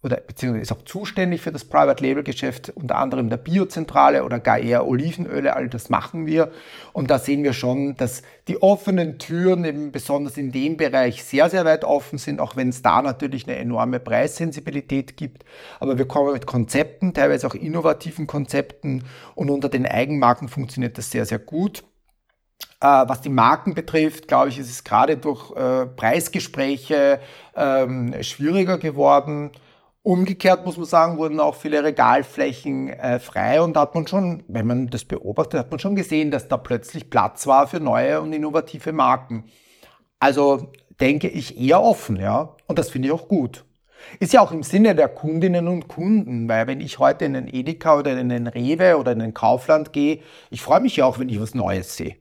oder 0.03 0.17
beziehungsweise 0.17 0.61
ist 0.61 0.71
auch 0.71 0.85
zuständig 0.85 1.41
für 1.41 1.51
das 1.51 1.65
Private 1.65 2.03
Label 2.03 2.23
Geschäft, 2.23 2.71
unter 2.75 2.97
anderem 2.97 3.29
der 3.29 3.37
Biozentrale 3.37 4.23
oder 4.23 4.39
gar 4.39 4.59
eher 4.59 4.87
Olivenöle, 4.87 5.55
all 5.55 5.69
das 5.69 5.89
machen 5.89 6.27
wir. 6.27 6.51
Und 6.93 7.09
da 7.09 7.17
sehen 7.17 7.43
wir 7.43 7.53
schon, 7.53 7.95
dass 7.95 8.21
die 8.47 8.61
offenen 8.61 9.17
Türen 9.17 9.65
eben 9.65 9.91
besonders 9.91 10.37
in 10.37 10.51
dem 10.51 10.77
Bereich 10.77 11.23
sehr, 11.23 11.49
sehr 11.49 11.65
weit 11.65 11.83
offen 11.83 12.19
sind, 12.19 12.39
auch 12.39 12.55
wenn 12.55 12.69
es 12.69 12.83
da 12.83 13.01
natürlich 13.01 13.47
eine 13.47 13.57
enorme 13.57 13.99
Preissensibilität 13.99 15.17
gibt. 15.17 15.43
Aber 15.79 15.97
wir 15.97 16.07
kommen 16.07 16.31
mit 16.31 16.45
Konzepten, 16.45 17.15
teilweise 17.15 17.47
auch 17.47 17.55
innovativen 17.55 18.27
Konzepten 18.27 19.03
und 19.33 19.49
unter 19.49 19.67
den 19.67 19.87
Eigenmarken 19.87 20.47
funktioniert 20.47 20.99
das 20.99 21.09
sehr, 21.09 21.25
sehr 21.25 21.39
gut. 21.39 21.83
Äh, 22.79 22.85
was 22.85 23.21
die 23.21 23.29
Marken 23.29 23.73
betrifft, 23.73 24.27
glaube 24.27 24.49
ich, 24.49 24.59
ist 24.59 24.69
es 24.69 24.83
gerade 24.83 25.17
durch 25.17 25.51
äh, 25.55 25.87
Preisgespräche 25.87 27.19
ähm, 27.55 28.13
schwieriger 28.21 28.77
geworden. 28.77 29.51
Umgekehrt 30.07 30.65
muss 30.65 30.77
man 30.77 30.85
sagen, 30.85 31.17
wurden 31.17 31.41
auch 31.41 31.55
viele 31.55 31.83
Regalflächen 31.83 32.87
äh, 32.87 33.19
frei 33.19 33.61
und 33.61 33.75
da 33.75 33.81
hat 33.81 33.93
man 33.93 34.07
schon, 34.07 34.41
wenn 34.47 34.65
man 34.65 34.87
das 34.87 35.03
beobachtet, 35.03 35.59
hat 35.59 35.69
man 35.69 35.81
schon 35.81 35.97
gesehen, 35.97 36.31
dass 36.31 36.47
da 36.47 36.55
plötzlich 36.55 37.09
Platz 37.09 37.45
war 37.45 37.67
für 37.67 37.81
neue 37.81 38.21
und 38.21 38.31
innovative 38.31 38.93
Marken. 38.93 39.49
Also 40.17 40.71
denke 41.01 41.27
ich 41.27 41.59
eher 41.59 41.83
offen, 41.83 42.15
ja. 42.15 42.55
Und 42.67 42.79
das 42.79 42.89
finde 42.89 43.09
ich 43.09 43.13
auch 43.13 43.27
gut. 43.27 43.65
Ist 44.21 44.31
ja 44.31 44.39
auch 44.39 44.53
im 44.53 44.63
Sinne 44.63 44.95
der 44.95 45.09
Kundinnen 45.09 45.67
und 45.67 45.89
Kunden, 45.89 46.47
weil 46.47 46.67
wenn 46.67 46.79
ich 46.79 46.99
heute 46.99 47.25
in 47.25 47.33
den 47.33 47.53
Edeka 47.53 47.97
oder 47.97 48.17
in 48.17 48.29
den 48.29 48.47
Rewe 48.47 48.97
oder 48.97 49.11
in 49.11 49.19
den 49.19 49.33
Kaufland 49.33 49.91
gehe, 49.91 50.21
ich 50.49 50.61
freue 50.61 50.79
mich 50.79 50.95
ja 50.95 51.03
auch, 51.03 51.19
wenn 51.19 51.27
ich 51.27 51.41
was 51.41 51.53
Neues 51.53 51.97
sehe. 51.97 52.15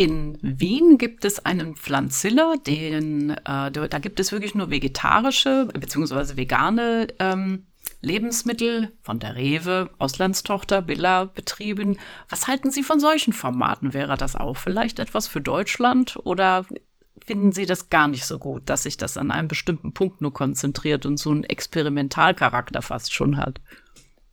In 0.00 0.38
Wien 0.40 0.96
gibt 0.96 1.26
es 1.26 1.44
einen 1.44 1.76
Pflanziller, 1.76 2.54
den, 2.66 3.36
äh, 3.44 3.70
da 3.70 3.98
gibt 3.98 4.18
es 4.18 4.32
wirklich 4.32 4.54
nur 4.54 4.70
vegetarische 4.70 5.68
bzw. 5.78 6.38
vegane 6.38 7.08
ähm, 7.18 7.66
Lebensmittel 8.00 8.92
von 9.02 9.18
der 9.18 9.36
Rewe, 9.36 9.90
Auslandstochter, 9.98 10.80
Billa 10.80 11.26
betrieben. 11.26 11.98
Was 12.30 12.48
halten 12.48 12.70
Sie 12.70 12.82
von 12.82 12.98
solchen 12.98 13.34
Formaten? 13.34 13.92
Wäre 13.92 14.16
das 14.16 14.36
auch 14.36 14.56
vielleicht 14.56 15.00
etwas 15.00 15.28
für 15.28 15.42
Deutschland 15.42 16.18
oder 16.24 16.64
finden 17.22 17.52
Sie 17.52 17.66
das 17.66 17.90
gar 17.90 18.08
nicht 18.08 18.24
so 18.24 18.38
gut, 18.38 18.70
dass 18.70 18.84
sich 18.84 18.96
das 18.96 19.18
an 19.18 19.30
einem 19.30 19.48
bestimmten 19.48 19.92
Punkt 19.92 20.22
nur 20.22 20.32
konzentriert 20.32 21.04
und 21.04 21.18
so 21.18 21.30
einen 21.30 21.44
Experimentalcharakter 21.44 22.80
fast 22.80 23.12
schon 23.12 23.36
hat? 23.36 23.60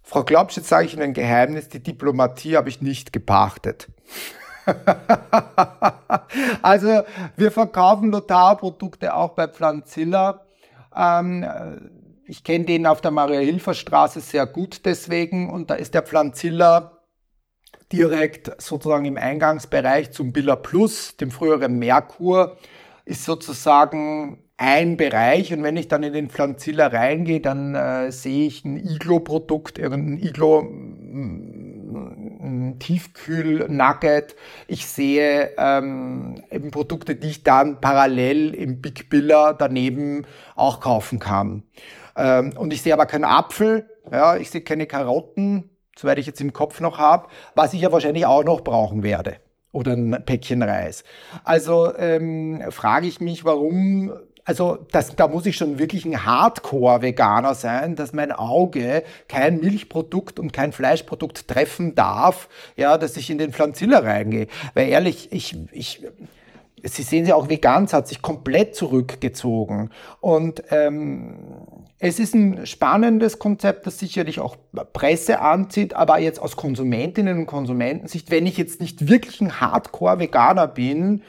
Frau 0.02 0.24
Glaubsch, 0.24 0.56
jetzt 0.56 0.70
sage 0.70 0.86
ich 0.86 0.94
Ihnen 0.94 1.04
ein 1.04 1.14
Geheimnis, 1.14 1.68
die 1.68 1.84
Diplomatie 1.84 2.56
habe 2.56 2.70
ich 2.70 2.82
nicht 2.82 3.12
gepachtet. 3.12 3.90
also 6.62 7.02
wir 7.36 7.52
verkaufen 7.52 8.10
Notarprodukte 8.10 9.14
auch 9.14 9.30
bei 9.30 9.48
Pflanzilla. 9.48 10.46
Ähm, 10.96 11.46
ich 12.26 12.44
kenne 12.44 12.66
den 12.66 12.86
auf 12.86 13.02
der 13.02 13.12
Maria-Hilfer-Straße 13.12 14.20
sehr 14.20 14.46
gut 14.46 14.82
deswegen 14.86 15.50
und 15.50 15.70
da 15.70 15.76
ist 15.76 15.94
der 15.94 16.04
Pflanzilla 16.04 16.98
direkt 17.92 18.62
sozusagen 18.62 19.06
im 19.06 19.18
Eingangsbereich 19.18 20.12
zum 20.12 20.34
Billa 20.34 20.58
Plus, 20.58 21.16
dem 21.16 21.32
früheren 21.32 21.80
Merkur, 21.80 22.58
ist 23.06 23.24
sozusagen 23.24 24.44
ein 24.58 24.98
Bereich 24.98 25.54
und 25.54 25.64
wenn 25.64 25.78
ich 25.78 25.88
dann 25.88 26.04
in 26.04 26.14
den 26.14 26.30
Pflanzilla 26.30 26.88
reingehe, 26.88 27.40
dann 27.40 27.76
äh, 27.76 28.12
sehe 28.12 28.48
ich 28.48 28.66
ein 28.66 28.76
Iglo-Produkt, 28.78 29.78
irgendein 29.78 30.28
Iglo 30.28 30.64
Tiefkühl-Nugget. 32.80 34.36
Ich 34.68 34.86
sehe 34.88 35.52
ähm, 35.58 36.44
eben 36.52 36.72
Produkte, 36.72 37.16
die 37.16 37.30
ich 37.30 37.44
dann 37.44 37.82
parallel 37.82 38.54
im 38.54 38.82
Big 38.82 39.10
Biller 39.10 39.54
daneben 39.54 40.26
auch 40.56 40.80
kaufen 40.80 41.20
kann. 41.20 41.64
Ähm, 42.16 42.54
und 42.58 42.74
ich 42.74 42.82
sehe 42.82 42.94
aber 42.94 43.06
keinen 43.06 43.26
Apfel, 43.26 43.90
ja, 44.12 44.38
ich 44.38 44.50
sehe 44.50 44.62
keine 44.62 44.88
Karotten, 44.88 45.70
soweit 45.98 46.20
ich 46.20 46.26
jetzt 46.26 46.42
im 46.42 46.54
Kopf 46.54 46.80
noch 46.80 46.98
habe, 46.98 47.28
was 47.56 47.74
ich 47.74 47.82
ja 47.82 47.92
wahrscheinlich 47.92 48.26
auch 48.26 48.44
noch 48.44 48.62
brauchen 48.62 49.04
werde. 49.04 49.38
Oder 49.72 49.94
ein 49.94 50.24
Päckchen 50.26 50.64
Reis. 50.64 51.04
Also 51.44 51.96
ähm, 51.98 52.64
frage 52.70 53.08
ich 53.08 53.22
mich, 53.22 53.46
warum 53.46 54.12
also 54.48 54.78
das, 54.94 55.14
da 55.18 55.28
muss 55.28 55.46
ich 55.46 55.58
schon 55.58 55.78
wirklich 55.78 56.06
ein 56.06 56.26
Hardcore-Veganer 56.26 57.54
sein, 57.54 57.98
dass 57.98 58.14
mein 58.14 58.32
Auge 58.32 59.04
kein 59.28 59.60
Milchprodukt 59.60 60.40
und 60.40 60.54
kein 60.54 60.72
Fleischprodukt 60.72 61.50
treffen 61.50 61.96
darf, 61.96 62.48
ja, 62.78 62.98
dass 62.98 63.18
ich 63.18 63.30
in 63.30 63.40
den 63.40 63.52
Pflanziller 63.52 64.06
reingehe. 64.06 64.48
Weil 64.74 64.88
ehrlich, 64.88 65.34
ich, 65.34 65.58
ich, 65.74 66.02
Sie 66.82 67.04
sehen 67.04 67.26
ja 67.26 67.36
auch, 67.36 67.50
Veganz 67.50 67.92
hat 67.92 68.08
sich 68.08 68.22
komplett 68.22 68.74
zurückgezogen. 68.74 69.90
Und 70.22 70.64
ähm, 70.70 71.36
es 72.00 72.18
ist 72.18 72.34
ein 72.34 72.66
spannendes 72.66 73.40
Konzept, 73.40 73.86
das 73.86 74.00
sicherlich 74.00 74.40
auch 74.40 74.56
Presse 74.94 75.42
anzieht, 75.42 75.94
aber 75.94 76.20
jetzt 76.20 76.40
aus 76.40 76.56
Konsumentinnen 76.56 77.40
und 77.40 77.48
Konsumentensicht, 77.48 78.32
wenn 78.32 78.46
ich 78.46 78.56
jetzt 78.56 78.80
nicht 78.80 79.10
wirklich 79.10 79.42
ein 79.42 79.60
Hardcore-Veganer 79.60 80.68
bin, 80.68 81.24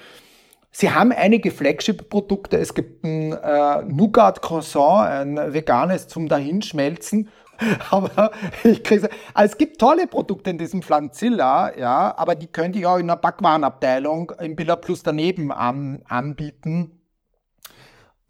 Sie 0.70 0.90
haben 0.90 1.12
einige 1.12 1.50
Flagship-Produkte. 1.50 2.58
Es 2.58 2.74
gibt 2.74 3.04
ein 3.04 3.32
äh, 3.32 3.82
Nougat 3.84 4.42
Croissant, 4.42 5.08
ein 5.08 5.52
veganes 5.52 6.08
zum 6.08 6.28
Dahinschmelzen. 6.28 7.28
Aber 7.90 8.30
ich 8.64 8.82
kriege, 8.84 9.08
also 9.34 9.52
es 9.52 9.58
gibt 9.58 9.80
tolle 9.80 10.06
Produkte 10.06 10.50
in 10.50 10.58
diesem 10.58 10.82
Pflanzilla, 10.82 11.76
ja, 11.76 12.16
aber 12.16 12.34
die 12.34 12.46
könnte 12.46 12.78
ich 12.78 12.86
auch 12.86 12.98
in 12.98 13.10
einer 13.10 13.16
Backwarenabteilung 13.16 14.32
im 14.40 14.54
Billa 14.54 14.76
Plus 14.76 15.02
daneben 15.02 15.50
an, 15.50 16.02
anbieten. 16.08 17.00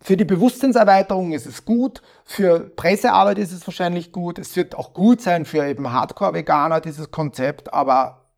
Für 0.01 0.17
die 0.17 0.25
Bewusstseinserweiterung 0.25 1.33
ist 1.33 1.47
es 1.47 1.65
gut, 1.65 2.03
für 2.25 2.71
Pressearbeit 2.71 3.39
ist 3.39 3.53
es 3.53 3.67
wahrscheinlich 3.67 4.13
gut, 4.13 4.39
es 4.39 4.55
wird 4.57 4.77
auch 4.77 4.95
gut 4.95 5.21
sein 5.21 5.45
für 5.45 5.67
eben 5.67 5.93
Hardcore-Veganer, 5.93 6.81
dieses 6.81 7.11
Konzept, 7.11 7.75
aber 7.75 8.31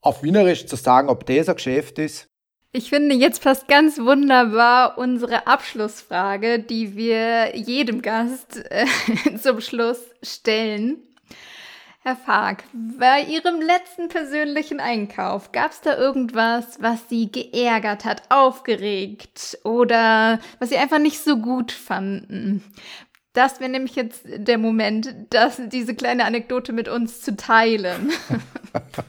auf 0.00 0.22
Wienerisch 0.22 0.66
zu 0.66 0.76
sagen, 0.76 1.10
ob 1.10 1.26
das 1.26 1.48
ein 1.48 1.56
Geschäft 1.56 1.98
ist, 1.98 2.28
ich 2.72 2.90
finde 2.90 3.14
jetzt 3.14 3.42
passt 3.42 3.66
ganz 3.68 3.98
wunderbar 3.98 4.98
unsere 4.98 5.46
Abschlussfrage, 5.46 6.58
die 6.58 6.96
wir 6.96 7.56
jedem 7.56 8.02
Gast 8.02 8.62
äh, 8.70 8.86
zum 9.42 9.60
Schluss 9.60 10.00
stellen. 10.22 10.98
Herr 12.00 12.16
Fark, 12.16 12.64
bei 12.72 13.22
Ihrem 13.22 13.60
letzten 13.60 14.08
persönlichen 14.08 14.80
Einkauf, 14.80 15.52
gab 15.52 15.72
es 15.72 15.80
da 15.80 15.96
irgendwas, 15.96 16.80
was 16.80 17.08
Sie 17.08 17.30
geärgert 17.30 18.04
hat, 18.04 18.22
aufgeregt 18.30 19.58
oder 19.64 20.38
was 20.58 20.70
Sie 20.70 20.76
einfach 20.78 21.00
nicht 21.00 21.18
so 21.18 21.38
gut 21.38 21.72
fanden? 21.72 22.62
Das 23.32 23.60
wäre 23.60 23.70
nämlich 23.70 23.94
jetzt 23.94 24.22
der 24.24 24.58
Moment, 24.58 25.14
das, 25.30 25.60
diese 25.66 25.94
kleine 25.94 26.24
Anekdote 26.24 26.72
mit 26.72 26.88
uns 26.88 27.20
zu 27.20 27.36
teilen. 27.36 28.10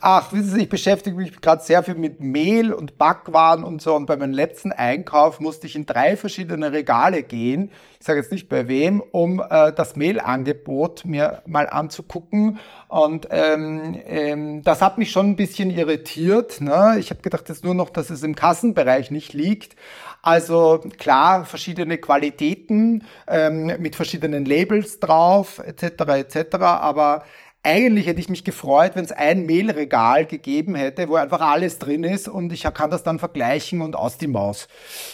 Ach, 0.00 0.32
wissen 0.32 0.50
Sie, 0.50 0.62
ich 0.62 0.68
beschäftige 0.68 1.16
mich 1.16 1.40
gerade 1.40 1.62
sehr 1.62 1.82
viel 1.82 1.94
mit 1.94 2.20
Mehl 2.20 2.72
und 2.72 2.98
Backwaren 2.98 3.62
und 3.62 3.80
so. 3.80 3.94
Und 3.94 4.06
bei 4.06 4.16
meinem 4.16 4.32
letzten 4.32 4.72
Einkauf 4.72 5.40
musste 5.40 5.66
ich 5.66 5.76
in 5.76 5.86
drei 5.86 6.16
verschiedene 6.16 6.72
Regale 6.72 7.22
gehen. 7.22 7.70
Ich 8.00 8.06
sage 8.06 8.20
jetzt 8.20 8.32
nicht 8.32 8.48
bei 8.48 8.66
wem, 8.66 9.00
um 9.00 9.40
äh, 9.40 9.72
das 9.72 9.96
Mehlangebot 9.96 11.04
mir 11.04 11.42
mal 11.46 11.68
anzugucken. 11.68 12.58
Und 12.88 13.28
ähm, 13.30 14.00
ähm, 14.04 14.62
das 14.62 14.82
hat 14.82 14.98
mich 14.98 15.10
schon 15.10 15.30
ein 15.30 15.36
bisschen 15.36 15.70
irritiert. 15.70 16.60
Ne? 16.60 16.96
Ich 16.98 17.10
habe 17.10 17.22
gedacht, 17.22 17.48
jetzt 17.48 17.64
nur 17.64 17.74
noch, 17.74 17.90
dass 17.90 18.10
es 18.10 18.22
im 18.22 18.34
Kassenbereich 18.34 19.10
nicht 19.10 19.32
liegt. 19.32 19.76
Also 20.22 20.82
klar, 20.98 21.44
verschiedene 21.44 21.98
Qualitäten 21.98 23.04
ähm, 23.28 23.66
mit 23.78 23.94
verschiedenen 23.94 24.46
Labels 24.46 24.98
drauf, 24.98 25.58
etc. 25.58 25.84
etc. 26.14 26.56
Aber 26.56 27.24
eigentlich 27.64 28.06
hätte 28.06 28.20
ich 28.20 28.28
mich 28.28 28.44
gefreut, 28.44 28.92
wenn 28.94 29.04
es 29.04 29.12
ein 29.12 29.46
Mehlregal 29.46 30.26
gegeben 30.26 30.74
hätte, 30.74 31.08
wo 31.08 31.16
einfach 31.16 31.40
alles 31.40 31.78
drin 31.78 32.04
ist 32.04 32.28
und 32.28 32.52
ich 32.52 32.62
kann 32.62 32.90
das 32.90 33.02
dann 33.02 33.18
vergleichen 33.18 33.80
und 33.80 33.96
aus 33.96 34.18
die 34.18 34.26
Maus. 34.26 34.68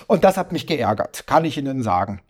Und 0.07 0.25
das 0.25 0.37
hat 0.37 0.53
mich 0.53 0.67
geärgert, 0.67 1.27
kann 1.27 1.45
ich 1.45 1.57
Ihnen 1.57 1.83
sagen. 1.83 2.21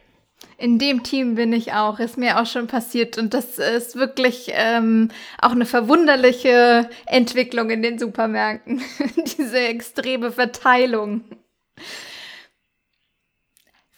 In 0.59 0.79
dem 0.79 1.03
Team 1.03 1.37
bin 1.37 1.55
ich 1.55 1.73
auch, 1.73 1.99
ist 1.99 2.19
mir 2.19 2.39
auch 2.39 2.47
schon 2.47 2.67
passiert 2.67 3.17
und 3.17 3.33
das 3.33 3.59
ist 3.59 3.97
wirklich 3.97 4.51
ähm, 4.53 5.09
auch 5.41 5.53
eine 5.53 5.65
verwunderliche 5.65 6.89
Entwicklung 7.07 7.71
in 7.71 7.83
den 7.83 7.99
Supermärkten, 7.99 8.83
diese 9.39 9.59
extreme 9.59 10.33
Verteilung. 10.33 11.23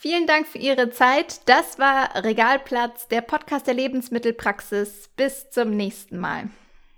Vielen 0.03 0.27
Dank 0.27 0.49
für 0.49 0.59
Ihre 0.59 0.91
Zeit. 0.91 1.49
Das 1.49 1.79
war 1.79 2.25
Regalplatz, 2.25 3.07
der 3.07 3.21
Podcast 3.21 3.69
der 3.69 3.75
Lebensmittelpraxis. 3.75 5.09
Bis 5.15 5.49
zum 5.51 5.77
nächsten 5.77 6.19
Mal. 6.19 6.51